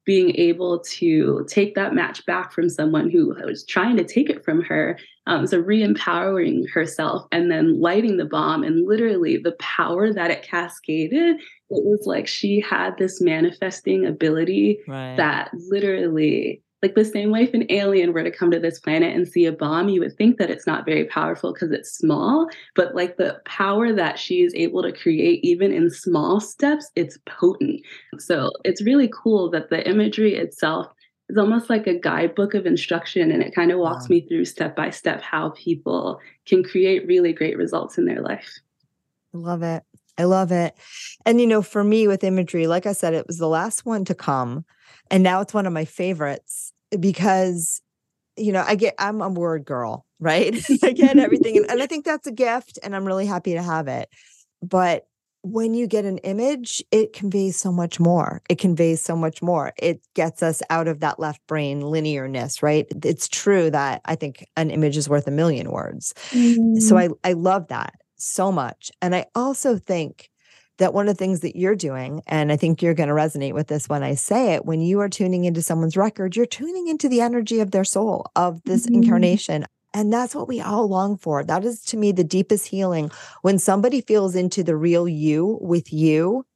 [0.04, 4.44] being able to take that match back from someone who was trying to take it
[4.44, 4.98] from her.
[5.26, 10.42] Um, so re-empowering herself and then lighting the bomb and literally the power that it
[10.42, 11.36] cascaded.
[11.36, 15.16] It was like she had this manifesting ability right.
[15.16, 19.14] that literally like the same way if an alien were to come to this planet
[19.14, 22.48] and see a bomb, you would think that it's not very powerful because it's small.
[22.74, 27.18] But like the power that she is able to create, even in small steps, it's
[27.24, 27.80] potent.
[28.18, 30.88] So it's really cool that the imagery itself
[31.28, 34.14] is almost like a guidebook of instruction and it kind of walks wow.
[34.16, 38.58] me through step by step how people can create really great results in their life.
[39.32, 39.84] I love it.
[40.18, 40.76] I love it.
[41.24, 44.04] And, you know, for me with imagery, like I said, it was the last one
[44.06, 44.64] to come.
[45.12, 47.82] And now it's one of my favorites because,
[48.36, 50.54] you know, I get, I'm a word girl, right?
[50.82, 51.58] I get everything.
[51.58, 54.08] And, and I think that's a gift and I'm really happy to have it.
[54.62, 55.04] But
[55.42, 58.40] when you get an image, it conveys so much more.
[58.48, 59.72] It conveys so much more.
[59.76, 62.86] It gets us out of that left brain linearness, right?
[63.04, 66.14] It's true that I think an image is worth a million words.
[66.30, 66.80] Mm.
[66.80, 68.90] So I, I love that so much.
[69.02, 70.30] And I also think
[70.82, 73.54] that one of the things that you're doing, and I think you're going to resonate
[73.54, 76.88] with this when I say it, when you are tuning into someone's record, you're tuning
[76.88, 78.96] into the energy of their soul, of this mm-hmm.
[78.96, 79.64] incarnation.
[79.94, 81.44] And that's what we all long for.
[81.44, 83.12] That is to me the deepest healing.
[83.42, 86.46] When somebody feels into the real you with you,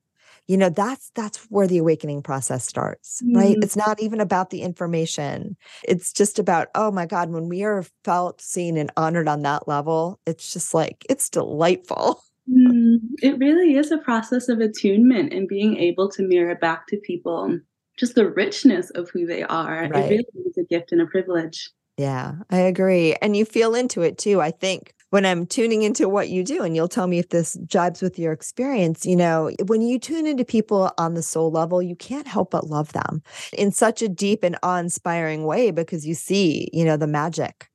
[0.49, 4.63] you know that's that's where the awakening process starts right it's not even about the
[4.63, 9.43] information it's just about oh my god when we are felt seen and honored on
[9.43, 15.33] that level it's just like it's delightful Mm, it really is a process of attunement
[15.33, 17.59] and being able to mirror back to people
[17.99, 19.89] just the richness of who they are.
[19.89, 20.05] Right.
[20.05, 21.71] It really is a gift and a privilege.
[21.97, 23.15] Yeah, I agree.
[23.23, 24.41] And you feel into it too.
[24.43, 27.57] I think when I'm tuning into what you do, and you'll tell me if this
[27.67, 31.81] jibes with your experience, you know, when you tune into people on the soul level,
[31.81, 33.23] you can't help but love them
[33.57, 37.71] in such a deep and awe inspiring way because you see, you know, the magic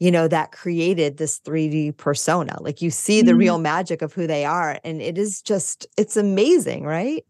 [0.00, 2.56] you know, that created this 3D persona.
[2.60, 3.38] Like you see the mm-hmm.
[3.38, 4.78] real magic of who they are.
[4.84, 7.24] And it is just, it's amazing, right?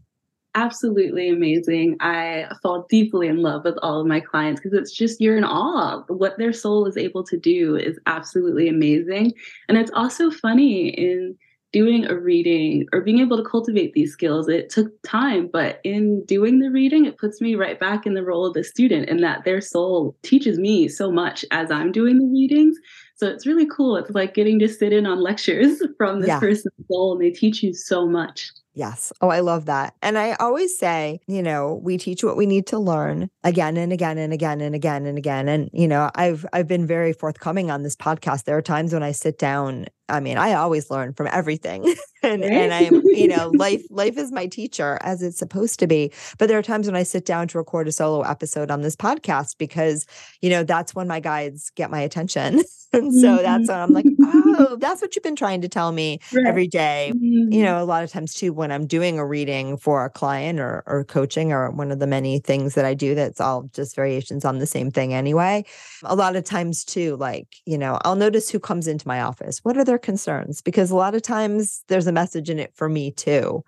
[0.54, 1.96] absolutely amazing.
[2.00, 5.44] I fall deeply in love with all of my clients because it's just you're in
[5.44, 6.02] awe.
[6.08, 9.32] What their soul is able to do is absolutely amazing.
[9.68, 11.36] And it's also funny in
[11.74, 14.48] doing a reading or being able to cultivate these skills.
[14.48, 18.22] It took time, but in doing the reading, it puts me right back in the
[18.22, 22.20] role of the student and that their soul teaches me so much as I'm doing
[22.20, 22.78] the readings.
[23.16, 23.96] So it's really cool.
[23.96, 26.38] It's like getting to sit in on lectures from this yeah.
[26.38, 28.52] person's soul and they teach you so much.
[28.76, 29.12] Yes.
[29.20, 29.94] Oh, I love that.
[30.02, 33.92] And I always say, you know, we teach what we need to learn again and
[33.92, 35.48] again and again and again and again.
[35.48, 38.44] And, you know, I've I've been very forthcoming on this podcast.
[38.44, 41.94] There are times when I sit down I mean, I always learn from everything.
[42.22, 46.12] and and I'm, you know, life life is my teacher as it's supposed to be.
[46.38, 48.96] But there are times when I sit down to record a solo episode on this
[48.96, 50.06] podcast because,
[50.42, 52.62] you know, that's when my guides get my attention.
[52.92, 56.20] and so that's when I'm like, oh, that's what you've been trying to tell me
[56.32, 56.46] right.
[56.46, 57.12] every day.
[57.14, 57.52] Mm-hmm.
[57.52, 60.60] You know, a lot of times too, when I'm doing a reading for a client
[60.60, 63.96] or or coaching or one of the many things that I do that's all just
[63.96, 65.64] variations on the same thing anyway.
[66.02, 69.60] A lot of times too, like, you know, I'll notice who comes into my office.
[69.62, 72.74] What are their their concerns because a lot of times there's a message in it
[72.74, 73.64] for me too.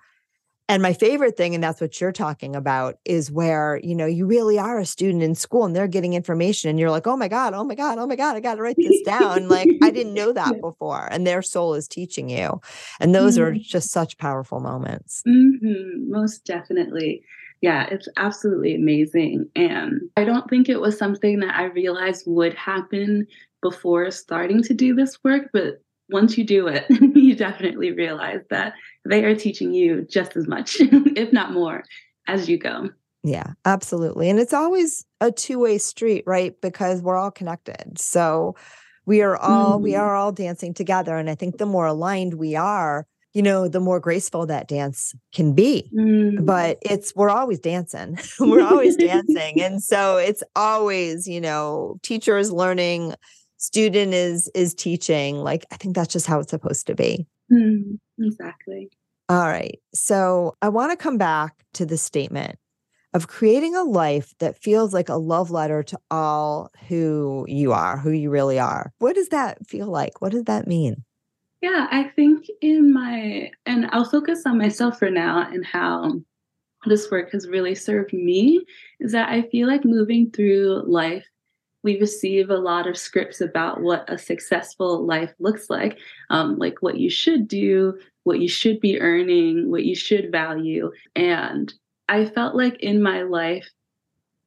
[0.68, 4.26] And my favorite thing, and that's what you're talking about, is where, you know, you
[4.26, 7.28] really are a student in school and they're getting information and you're like, oh my
[7.28, 9.46] God, oh my God, oh my God, I got to write this down.
[9.48, 11.06] like, I didn't know that before.
[11.12, 12.60] And their soul is teaching you.
[12.98, 13.44] And those mm-hmm.
[13.44, 15.22] are just such powerful moments.
[15.24, 16.10] Mm-hmm.
[16.10, 17.22] Most definitely.
[17.60, 19.48] Yeah, it's absolutely amazing.
[19.54, 23.28] And I don't think it was something that I realized would happen
[23.62, 28.74] before starting to do this work, but once you do it, you definitely realize that
[29.04, 31.84] they are teaching you just as much, if not more,
[32.26, 32.90] as you go.
[33.22, 34.30] Yeah, absolutely.
[34.30, 36.54] And it's always a two-way street, right?
[36.60, 37.98] Because we're all connected.
[37.98, 38.54] So
[39.04, 39.82] we are all mm.
[39.82, 43.68] we are all dancing together and I think the more aligned we are, you know,
[43.68, 45.90] the more graceful that dance can be.
[45.92, 46.46] Mm.
[46.46, 48.18] But it's we're always dancing.
[48.40, 49.60] we're always dancing.
[49.60, 53.14] And so it's always, you know, teachers learning
[53.66, 57.26] student is is teaching like i think that's just how it's supposed to be.
[57.52, 58.90] Mm, exactly.
[59.28, 62.56] All right so i want to come back to the statement
[63.12, 67.96] of creating a life that feels like a love letter to all who you are
[67.98, 68.92] who you really are.
[68.98, 70.20] What does that feel like?
[70.20, 71.04] What does that mean?
[71.60, 76.12] Yeah i think in my and i'll focus on myself for now and how
[76.84, 78.64] this work has really served me
[79.00, 81.26] is that i feel like moving through life
[81.86, 85.98] we receive a lot of scripts about what a successful life looks like,
[86.30, 90.90] um, like what you should do, what you should be earning, what you should value.
[91.14, 91.72] And
[92.08, 93.68] I felt like in my life,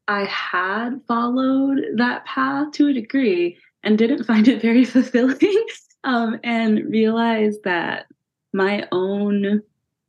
[0.10, 5.66] I had followed that path to a degree and didn't find it very fulfilling
[6.04, 8.08] um, and realized that
[8.52, 9.62] my own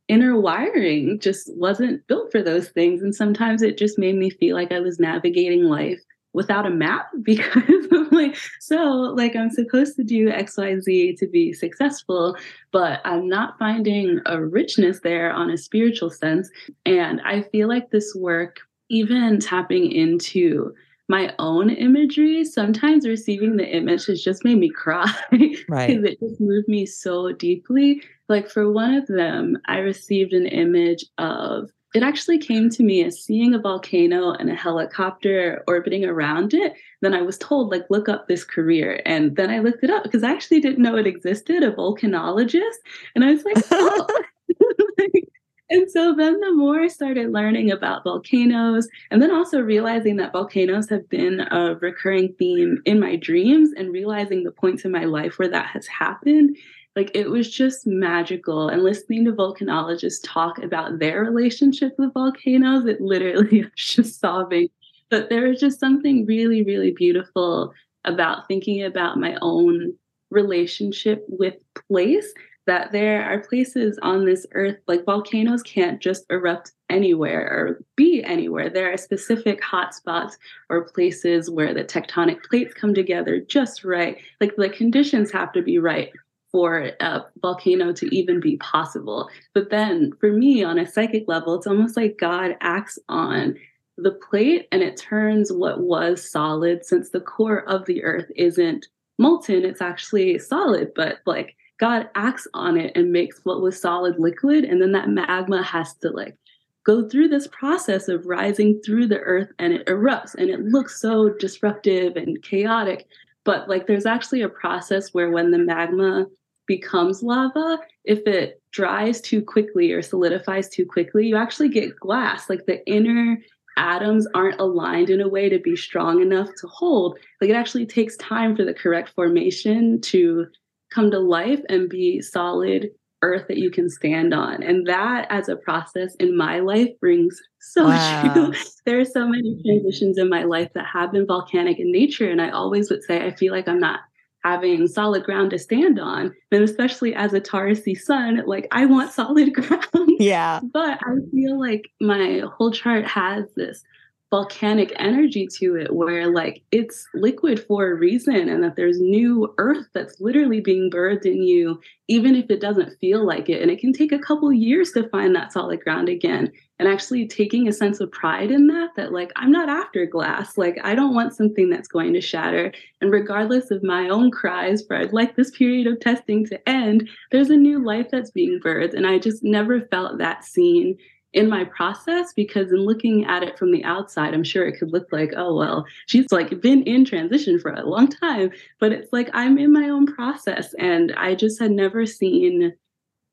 [0.09, 3.01] inner wiring just wasn't built for those things.
[3.01, 6.01] And sometimes it just made me feel like I was navigating life
[6.33, 8.77] without a map because I'm like, so
[9.15, 12.35] like I'm supposed to do XYZ to be successful,
[12.71, 16.49] but I'm not finding a richness there on a spiritual sense.
[16.85, 20.73] And I feel like this work, even tapping into
[21.07, 25.11] my own imagery, sometimes receiving the image has just made me cry.
[25.67, 25.87] Right.
[25.87, 28.01] Because it just moved me so deeply.
[28.27, 33.03] Like for one of them, I received an image of it actually came to me
[33.03, 36.73] as seeing a volcano and a helicopter orbiting around it.
[37.01, 39.01] Then I was told, like, look up this career.
[39.05, 42.77] And then I looked it up because I actually didn't know it existed, a volcanologist.
[43.13, 44.07] And I was like, oh.
[45.69, 50.31] and so then the more I started learning about volcanoes, and then also realizing that
[50.31, 55.03] volcanoes have been a recurring theme in my dreams and realizing the points in my
[55.03, 56.55] life where that has happened,
[56.95, 58.69] like it was just magical.
[58.69, 64.69] And listening to volcanologists talk about their relationship with volcanoes, it literally was just sobbing.
[65.09, 67.73] But there was just something really, really beautiful
[68.05, 69.93] about thinking about my own
[70.31, 71.55] relationship with
[71.87, 72.33] place
[72.67, 78.23] that there are places on this earth like volcanoes can't just erupt anywhere or be
[78.23, 80.33] anywhere there are specific hotspots
[80.69, 85.61] or places where the tectonic plates come together just right like the conditions have to
[85.61, 86.11] be right
[86.51, 89.29] for a volcano to even be possible.
[89.53, 93.55] But then for me, on a psychic level, it's almost like God acts on
[93.97, 98.87] the plate and it turns what was solid, since the core of the earth isn't
[99.17, 104.15] molten, it's actually solid, but like God acts on it and makes what was solid
[104.17, 104.63] liquid.
[104.63, 106.35] And then that magma has to like
[106.83, 110.99] go through this process of rising through the earth and it erupts and it looks
[110.99, 113.07] so disruptive and chaotic
[113.43, 116.25] but like there's actually a process where when the magma
[116.67, 122.49] becomes lava, if it dries too quickly or solidifies too quickly, you actually get glass.
[122.49, 123.37] Like the inner
[123.77, 127.17] atoms aren't aligned in a way to be strong enough to hold.
[127.39, 130.47] Like it actually takes time for the correct formation to
[130.91, 132.89] come to life and be solid
[133.23, 134.63] earth that you can stand on.
[134.63, 138.33] And that as a process in my life brings so wow.
[138.33, 138.53] true.
[138.85, 142.29] there are so many transitions in my life that have been volcanic in nature.
[142.29, 144.01] And I always would say, I feel like I'm not
[144.43, 146.33] having solid ground to stand on.
[146.51, 150.11] And especially as a Taurus sun, like I want solid ground.
[150.19, 150.59] Yeah.
[150.73, 153.83] but I feel like my whole chart has this
[154.31, 159.53] volcanic energy to it where like it's liquid for a reason and that there's new
[159.57, 161.77] earth that's literally being birthed in you
[162.07, 163.61] even if it doesn't feel like it.
[163.61, 166.51] And it can take a couple years to find that solid ground again.
[166.77, 170.57] And actually taking a sense of pride in that that like i'm not after glass.
[170.57, 172.71] Like i don't want something that's going to shatter.
[173.01, 177.09] And regardless of my own cries for i'd like this period of testing to end
[177.31, 178.93] there's a new life that's being birthed.
[178.93, 180.97] And i just never felt that seen
[181.33, 184.91] in my process because in looking at it from the outside i'm sure it could
[184.91, 188.51] look like oh well she's like been in transition for a long time.
[188.79, 192.73] But it's like i'm in my own process and i just had never seen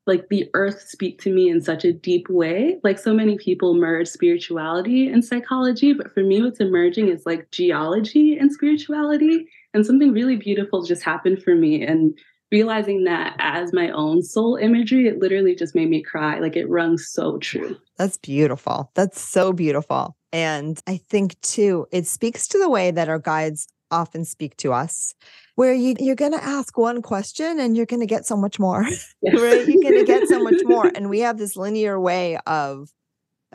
[0.09, 2.79] like the earth speak to me in such a deep way.
[2.83, 7.51] Like so many people merge spirituality and psychology but for me what's emerging is like
[7.51, 9.47] geology and spirituality.
[9.73, 12.17] And something really beautiful just happened for me and
[12.51, 16.39] realizing that as my own soul imagery, it literally just made me cry.
[16.39, 17.77] Like it rung so true.
[17.97, 18.91] That's beautiful.
[18.95, 20.15] That's so beautiful.
[20.31, 24.73] And I think too, it speaks to the way that our guides often speak to
[24.73, 25.13] us,
[25.55, 28.59] where you, you're going to ask one question and you're going to get so much
[28.59, 28.83] more,
[29.21, 29.41] yes.
[29.41, 29.67] right?
[29.67, 30.91] You're going to get so much more.
[30.95, 32.89] And we have this linear way of,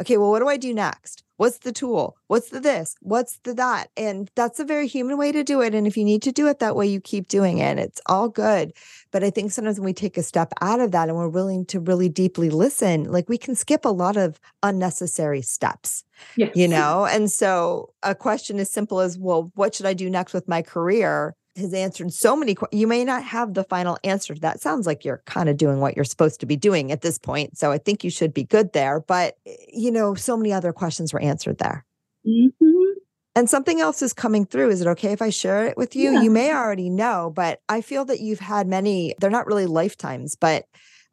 [0.01, 1.24] okay, well, what do I do next?
[1.37, 2.17] What's the tool?
[2.29, 2.95] What's the this?
[3.01, 3.89] What's the that?
[3.97, 5.75] And that's a very human way to do it.
[5.75, 7.79] And if you need to do it that way, you keep doing it.
[7.79, 8.73] It's all good.
[9.11, 11.67] But I think sometimes when we take a step out of that and we're willing
[11.67, 16.05] to really deeply listen, like we can skip a lot of unnecessary steps.
[16.37, 16.53] Yes.
[16.55, 17.07] You know?
[17.07, 20.63] And so a question as simple as, well, what should I do next with my
[20.63, 21.35] career?
[21.57, 24.35] Has answered so many you may not have the final answer.
[24.35, 27.03] To that sounds like you're kind of doing what you're supposed to be doing at
[27.03, 30.37] this point so i think you should be good there but eh, you know so
[30.37, 31.85] many other questions were answered there.
[32.27, 32.99] Mm-hmm.
[33.37, 34.71] and something else is coming through.
[34.71, 36.13] Is it okay if i share it with you?
[36.13, 36.23] Yeah.
[36.23, 40.35] you may already know but i feel that you've had many they're not really lifetimes
[40.35, 40.65] but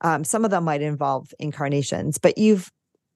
[0.04, 2.72] um, some of them might involve incarnations but you've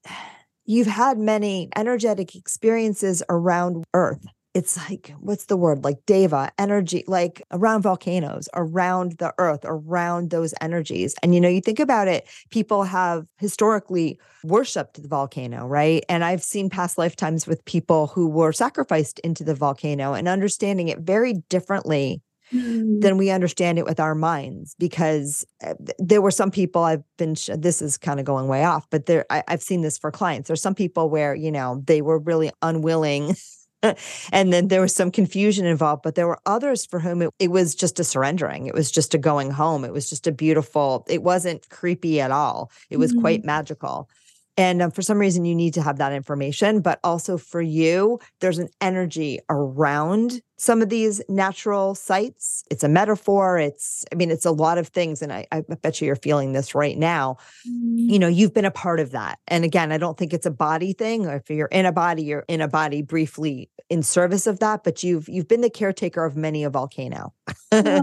[0.66, 4.26] you've had many energetic experiences around earth
[4.56, 5.84] it's like what's the word?
[5.84, 11.14] Like deva energy like around volcanoes around the earth around those energies.
[11.22, 16.04] And you know you think about it people have historically worshiped the volcano right?
[16.10, 20.88] And i've seen past lifetimes with people who were sacrificed into the volcano and understanding
[20.88, 22.22] it very differently
[22.54, 23.02] mm.
[23.02, 27.36] than we understand it with our minds because eh, there were some people i've been
[27.58, 30.48] this is kind of going way off but there I, i've seen this for clients.
[30.48, 33.36] There's some people where you know they were really unwilling
[34.32, 37.52] and then there was some confusion involved, but there were others for whom it, it
[37.52, 38.68] was just a surrendering.
[38.68, 39.86] It was just a going home.
[39.86, 42.72] It was just a beautiful, it wasn't creepy at all.
[42.90, 43.22] It was mm-hmm.
[43.22, 44.10] quite magical.
[44.58, 46.82] And um, for some reason, you need to have that information.
[46.82, 52.64] But also for you, there's an energy around some of these natural sites.
[52.72, 53.58] It's a metaphor.
[53.58, 55.22] It's, I mean, it's a lot of things.
[55.22, 57.38] And I, I bet you you're feeling this right now.
[57.68, 58.12] Mm.
[58.12, 59.40] You know, you've been a part of that.
[59.48, 61.26] And again, I don't think it's a body thing.
[61.26, 65.04] If you're in a body, you're in a body briefly in service of that, but
[65.04, 67.34] you've you've been the caretaker of many a volcano.
[67.72, 68.02] yes.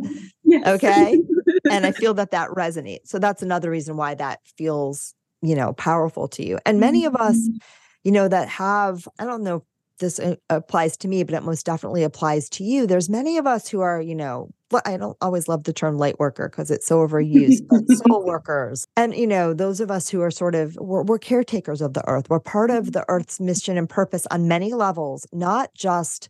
[0.67, 1.21] Okay.
[1.71, 3.09] and I feel that that resonates.
[3.09, 6.59] So that's another reason why that feels you know, powerful to you.
[6.65, 7.57] And many of us, mm-hmm.
[8.05, 9.65] you know, that have, I don't know
[9.99, 12.87] this uh, applies to me, but it most definitely applies to you.
[12.87, 14.51] There's many of us who are, you know,
[14.85, 18.87] I don't always love the term light worker because it's so overused, but soul workers.
[18.97, 22.07] And, you know, those of us who are sort of, we're, we're caretakers of the
[22.09, 22.29] earth.
[22.31, 22.93] We're part of mm-hmm.
[22.93, 26.29] the earth's mission and purpose on many levels, not just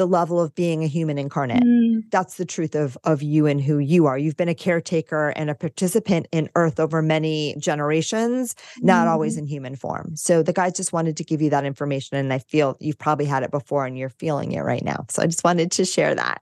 [0.00, 1.62] the level of being a human incarnate.
[1.62, 2.04] Mm.
[2.10, 4.16] That's the truth of of you and who you are.
[4.16, 8.84] You've been a caretaker and a participant in earth over many generations, mm.
[8.84, 9.40] not always mm.
[9.40, 10.16] in human form.
[10.16, 13.26] So the guys just wanted to give you that information and I feel you've probably
[13.26, 15.04] had it before and you're feeling it right now.
[15.10, 16.40] So I just wanted to share that.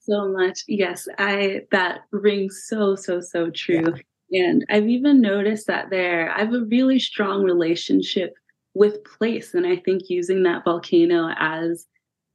[0.00, 0.64] so much.
[0.66, 3.94] Yes, I that rings so so so true.
[4.28, 4.48] Yeah.
[4.48, 8.34] And I've even noticed that there I have a really strong relationship
[8.74, 11.86] with place and I think using that volcano as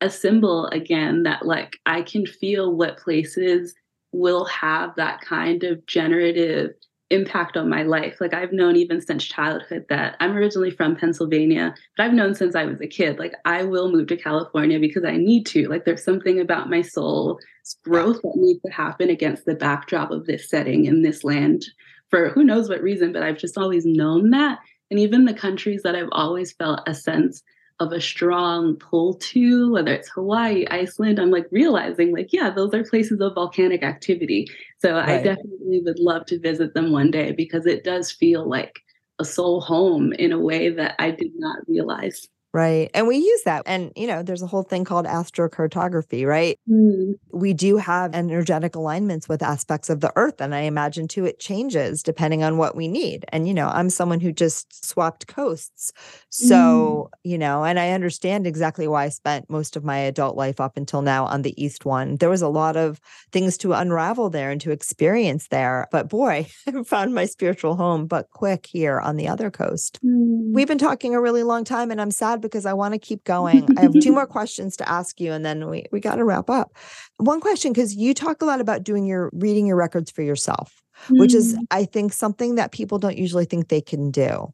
[0.01, 3.73] a symbol again that like I can feel what places
[4.11, 6.71] will have that kind of generative
[7.11, 8.17] impact on my life.
[8.19, 12.55] Like I've known even since childhood that I'm originally from Pennsylvania, but I've known since
[12.55, 15.67] I was a kid, like I will move to California because I need to.
[15.67, 17.43] Like there's something about my soul's
[17.83, 21.65] growth that needs to happen against the backdrop of this setting in this land
[22.09, 24.59] for who knows what reason, but I've just always known that.
[24.89, 27.43] And even the countries that I've always felt a sense
[27.81, 32.73] of a strong pull to, whether it's Hawaii, Iceland, I'm like realizing, like, yeah, those
[32.75, 34.47] are places of volcanic activity.
[34.77, 35.09] So right.
[35.09, 38.79] I definitely would love to visit them one day because it does feel like
[39.17, 42.27] a soul home in a way that I did not realize.
[42.53, 42.91] Right.
[42.93, 43.63] And we use that.
[43.65, 46.59] And, you know, there's a whole thing called astrocartography, right?
[46.69, 47.13] Mm.
[47.31, 50.41] We do have energetic alignments with aspects of the earth.
[50.41, 53.23] And I imagine too, it changes depending on what we need.
[53.29, 55.93] And, you know, I'm someone who just swapped coasts.
[56.29, 57.17] So, mm.
[57.23, 60.75] you know, and I understand exactly why I spent most of my adult life up
[60.75, 62.17] until now on the East one.
[62.17, 62.99] There was a lot of
[63.31, 65.87] things to unravel there and to experience there.
[65.89, 69.99] But boy, I found my spiritual home, but quick here on the other coast.
[70.03, 70.53] Mm.
[70.53, 73.23] We've been talking a really long time and I'm sad because I want to keep
[73.23, 73.67] going.
[73.77, 76.49] I have two more questions to ask you and then we, we got to wrap
[76.49, 76.75] up.
[77.17, 80.81] One question, because you talk a lot about doing your reading your records for yourself,
[81.07, 81.19] mm.
[81.19, 81.59] which is, mm.
[81.71, 84.53] I think, something that people don't usually think they can do.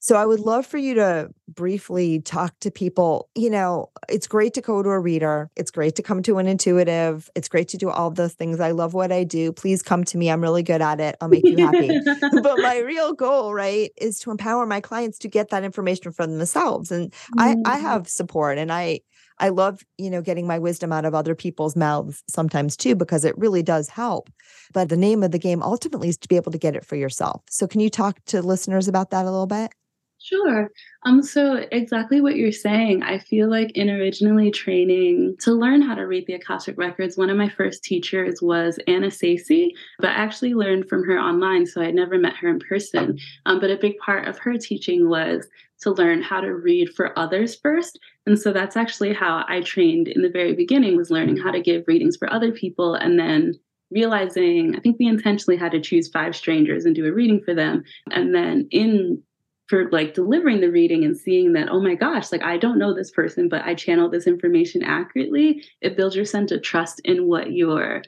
[0.00, 3.28] So I would love for you to briefly talk to people.
[3.34, 5.50] You know, it's great to go to a reader.
[5.56, 7.28] It's great to come to an intuitive.
[7.34, 8.60] It's great to do all those things.
[8.60, 9.52] I love what I do.
[9.52, 10.30] Please come to me.
[10.30, 11.16] I'm really good at it.
[11.20, 12.00] I'll make you happy.
[12.20, 16.38] but my real goal, right, is to empower my clients to get that information from
[16.38, 16.92] themselves.
[16.92, 17.40] And mm-hmm.
[17.40, 17.86] I, I mm-hmm.
[17.86, 19.00] have support and I
[19.40, 23.24] I love, you know, getting my wisdom out of other people's mouths sometimes too, because
[23.24, 24.30] it really does help.
[24.72, 26.96] But the name of the game ultimately is to be able to get it for
[26.96, 27.42] yourself.
[27.48, 29.72] So can you talk to listeners about that a little bit?
[30.20, 30.68] Sure.
[31.04, 33.04] Um, so exactly what you're saying.
[33.04, 37.30] I feel like in originally training to learn how to read the Akashic records, one
[37.30, 41.80] of my first teachers was Anna Sayce, but I actually learned from her online, so
[41.80, 43.16] I never met her in person.
[43.46, 45.46] Um, but a big part of her teaching was
[45.82, 47.96] to learn how to read for others first.
[48.26, 51.62] And so that's actually how I trained in the very beginning was learning how to
[51.62, 53.54] give readings for other people and then
[53.90, 57.54] realizing I think we intentionally had to choose five strangers and do a reading for
[57.54, 57.84] them.
[58.10, 59.22] And then in
[59.68, 62.94] for like delivering the reading and seeing that oh my gosh like i don't know
[62.94, 67.26] this person but i channel this information accurately it builds your sense of trust in
[67.26, 68.02] what you're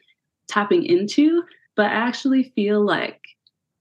[0.51, 1.43] tapping into.
[1.77, 3.21] But i actually feel like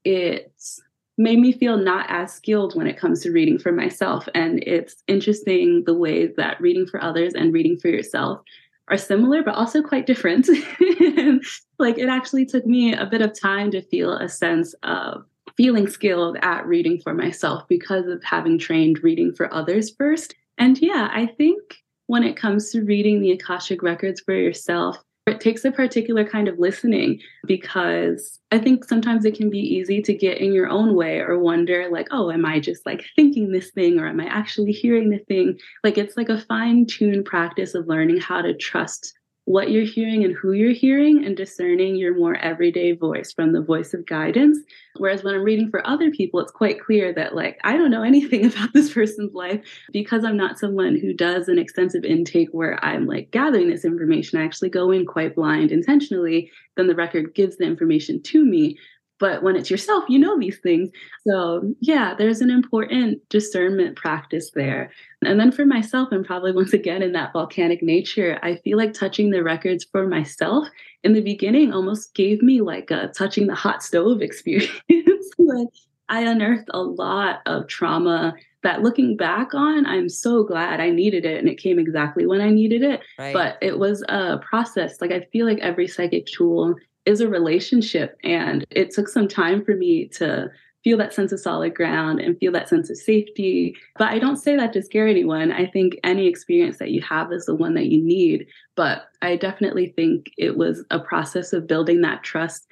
[0.06, 0.80] it's
[1.18, 4.30] made me feel not as skilled when it comes to reading for myself.
[4.34, 8.40] And it's interesting the ways that reading for others and reading for yourself
[8.88, 10.48] are similar but also quite different.
[11.82, 15.24] Like it actually took me a bit of time to feel a sense of
[15.60, 20.34] feeling skilled at reading for myself because of having trained reading for others first.
[20.58, 21.60] And yeah, I think
[22.08, 24.96] when it comes to reading the Akashic records for yourself,
[25.28, 30.02] it takes a particular kind of listening because I think sometimes it can be easy
[30.02, 33.52] to get in your own way or wonder, like, oh, am I just like thinking
[33.52, 35.60] this thing or am I actually hearing the thing?
[35.84, 39.14] Like, it's like a fine tuned practice of learning how to trust
[39.50, 43.60] what you're hearing and who you're hearing and discerning your more everyday voice from the
[43.60, 44.60] voice of guidance.
[44.98, 48.04] Whereas when I'm reading for other people, it's quite clear that, like, I don't know
[48.14, 49.60] anything about this person's life
[49.92, 54.40] because I'm not someone who does an extensive intake where I'm like gathering this information.
[54.40, 56.52] I actually go in quite blind intentionally.
[56.78, 58.78] Then the record gives the information to me
[59.20, 60.90] but when it's yourself you know these things
[61.28, 64.92] so yeah there's an important discernment practice there
[65.24, 68.94] and then for myself and probably once again in that volcanic nature i feel like
[68.94, 70.68] touching the records for myself
[71.04, 74.72] in the beginning almost gave me like a touching the hot stove experience
[75.38, 75.68] like
[76.10, 81.26] i unearthed a lot of trauma that looking back on, I'm so glad I needed
[81.26, 83.02] it and it came exactly when I needed it.
[83.18, 83.34] Right.
[83.34, 85.00] But it was a process.
[85.00, 88.18] Like I feel like every psychic tool is a relationship.
[88.24, 90.50] And it took some time for me to
[90.84, 93.76] feel that sense of solid ground and feel that sense of safety.
[93.98, 95.52] But I don't say that to scare anyone.
[95.52, 98.48] I think any experience that you have is the one that you need.
[98.76, 102.68] But I definitely think it was a process of building that trust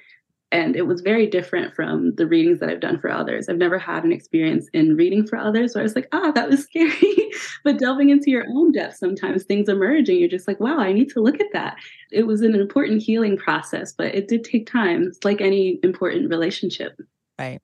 [0.50, 3.48] and it was very different from the readings that I've done for others.
[3.48, 6.48] I've never had an experience in reading for others where I was like, ah, that
[6.48, 7.30] was scary.
[7.64, 10.92] but delving into your own depth, sometimes things emerge and you're just like, wow, I
[10.92, 11.76] need to look at that.
[12.10, 15.02] It was an important healing process, but it did take time.
[15.04, 16.98] It's like any important relationship.
[17.38, 17.60] Right.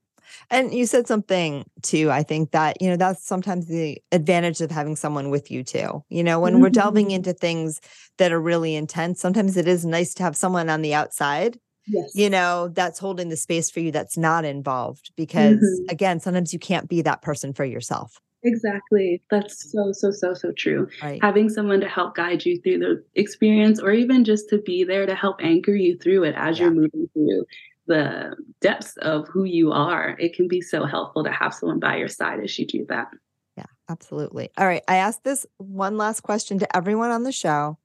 [0.51, 2.11] And you said something too.
[2.11, 6.05] I think that, you know, that's sometimes the advantage of having someone with you too.
[6.09, 6.63] You know, when mm-hmm.
[6.63, 7.17] we're delving mm-hmm.
[7.17, 7.81] into things
[8.19, 12.13] that are really intense, sometimes it is nice to have someone on the outside yes.
[12.15, 15.13] you know, that's holding the space for you that's not involved.
[15.17, 15.89] Because mm-hmm.
[15.89, 18.21] again, sometimes you can't be that person for yourself.
[18.43, 19.23] Exactly.
[19.31, 20.89] That's so, so, so, so true.
[21.03, 21.23] Right.
[21.23, 25.07] Having someone to help guide you through the experience or even just to be there
[25.07, 26.67] to help anchor you through it as yeah.
[26.67, 27.47] you're moving through
[27.87, 31.97] the depths of who you are, it can be so helpful to have someone by
[31.97, 33.09] your side as you do that.
[33.57, 34.51] Yeah, absolutely.
[34.57, 34.83] All right.
[34.89, 37.79] I asked this one last question to everyone on the show.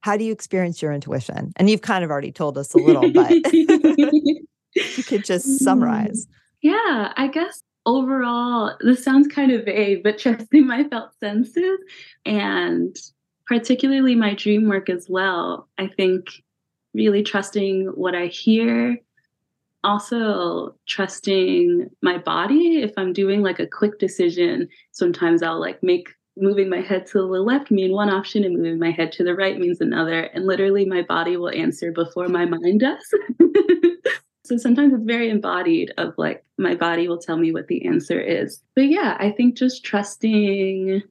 [0.00, 1.52] How do you experience your intuition?
[1.56, 6.26] And you've kind of already told us a little, but you could just summarize.
[6.26, 6.30] Mm,
[6.62, 11.78] yeah, I guess overall, this sounds kind of vague, but trusting my felt senses
[12.24, 12.94] and
[13.46, 15.68] particularly my dream work as well.
[15.78, 16.26] I think
[16.94, 18.98] really trusting what I hear,
[19.86, 22.82] also trusting my body.
[22.82, 27.18] If I'm doing like a quick decision, sometimes I'll like make moving my head to
[27.18, 30.22] the left mean one option and moving my head to the right means another.
[30.22, 33.14] And literally my body will answer before my mind does.
[34.44, 38.20] so sometimes it's very embodied of like my body will tell me what the answer
[38.20, 38.60] is.
[38.74, 41.02] But yeah, I think just trusting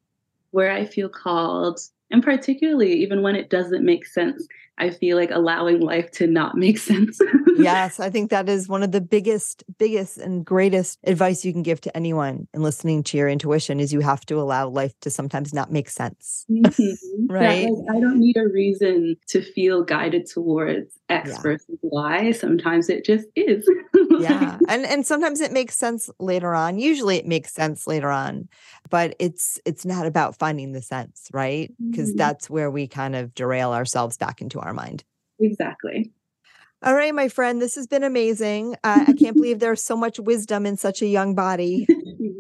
[0.52, 1.80] where I feel called
[2.12, 4.48] and particularly even when it doesn't make sense
[4.78, 7.20] I feel like allowing life to not make sense.
[7.58, 11.64] yes, I think that is one of the biggest, biggest, and greatest advice you can
[11.64, 15.10] give to anyone in listening to your intuition is you have to allow life to
[15.10, 16.46] sometimes not make sense.
[16.66, 17.28] Mm-hmm.
[17.32, 17.70] right.
[17.70, 21.42] like, I don't need a reason to feel guided towards X yeah.
[21.42, 22.32] versus Y.
[22.32, 23.70] Sometimes it just is.
[24.20, 24.58] yeah.
[24.68, 26.80] And and sometimes it makes sense later on.
[26.80, 28.50] Usually it makes sense later on,
[28.90, 31.72] but it's it's not about finding the sense, right?
[31.92, 32.18] Because mm-hmm.
[32.18, 35.04] that's where we kind of derail ourselves back into our mind.
[35.40, 36.12] Exactly.
[36.84, 38.76] All right, my friend, this has been amazing.
[38.84, 41.88] Uh, I can't believe there's so much wisdom in such a young body.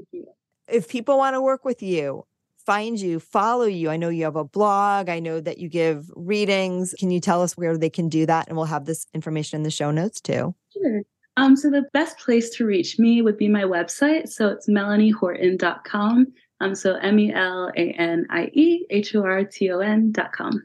[0.67, 2.26] if people want to work with you,
[2.65, 5.09] find you, follow you, I know you have a blog.
[5.09, 6.93] I know that you give readings.
[6.99, 8.47] Can you tell us where they can do that?
[8.47, 10.53] And we'll have this information in the show notes too.
[10.73, 11.01] Sure.
[11.38, 14.30] Um, so the best place to reach me would be my website.
[14.30, 16.28] So it's melaniehorton.com.
[16.61, 20.63] Um, so M E L A N I E H O R T O N.com.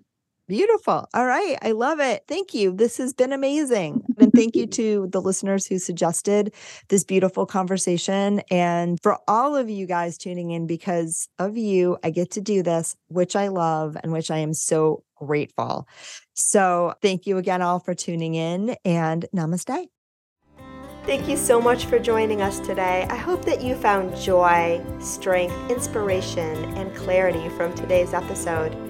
[0.50, 1.08] Beautiful.
[1.14, 1.56] All right.
[1.62, 2.24] I love it.
[2.26, 2.72] Thank you.
[2.72, 4.04] This has been amazing.
[4.20, 6.52] And thank you to the listeners who suggested
[6.88, 8.42] this beautiful conversation.
[8.50, 12.62] And for all of you guys tuning in, because of you, I get to do
[12.62, 15.88] this, which I love and which I am so grateful.
[16.34, 19.86] So thank you again, all, for tuning in and namaste.
[21.06, 23.06] Thank you so much for joining us today.
[23.08, 28.89] I hope that you found joy, strength, inspiration, and clarity from today's episode.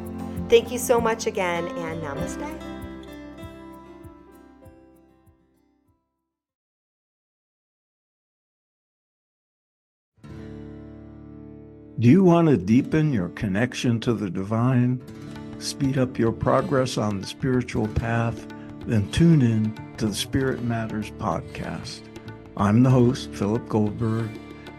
[0.51, 2.59] Thank you so much again, and namaste.
[11.97, 15.01] Do you want to deepen your connection to the divine,
[15.59, 18.45] speed up your progress on the spiritual path?
[18.85, 22.01] Then tune in to the Spirit Matters podcast.
[22.57, 24.29] I'm the host, Philip Goldberg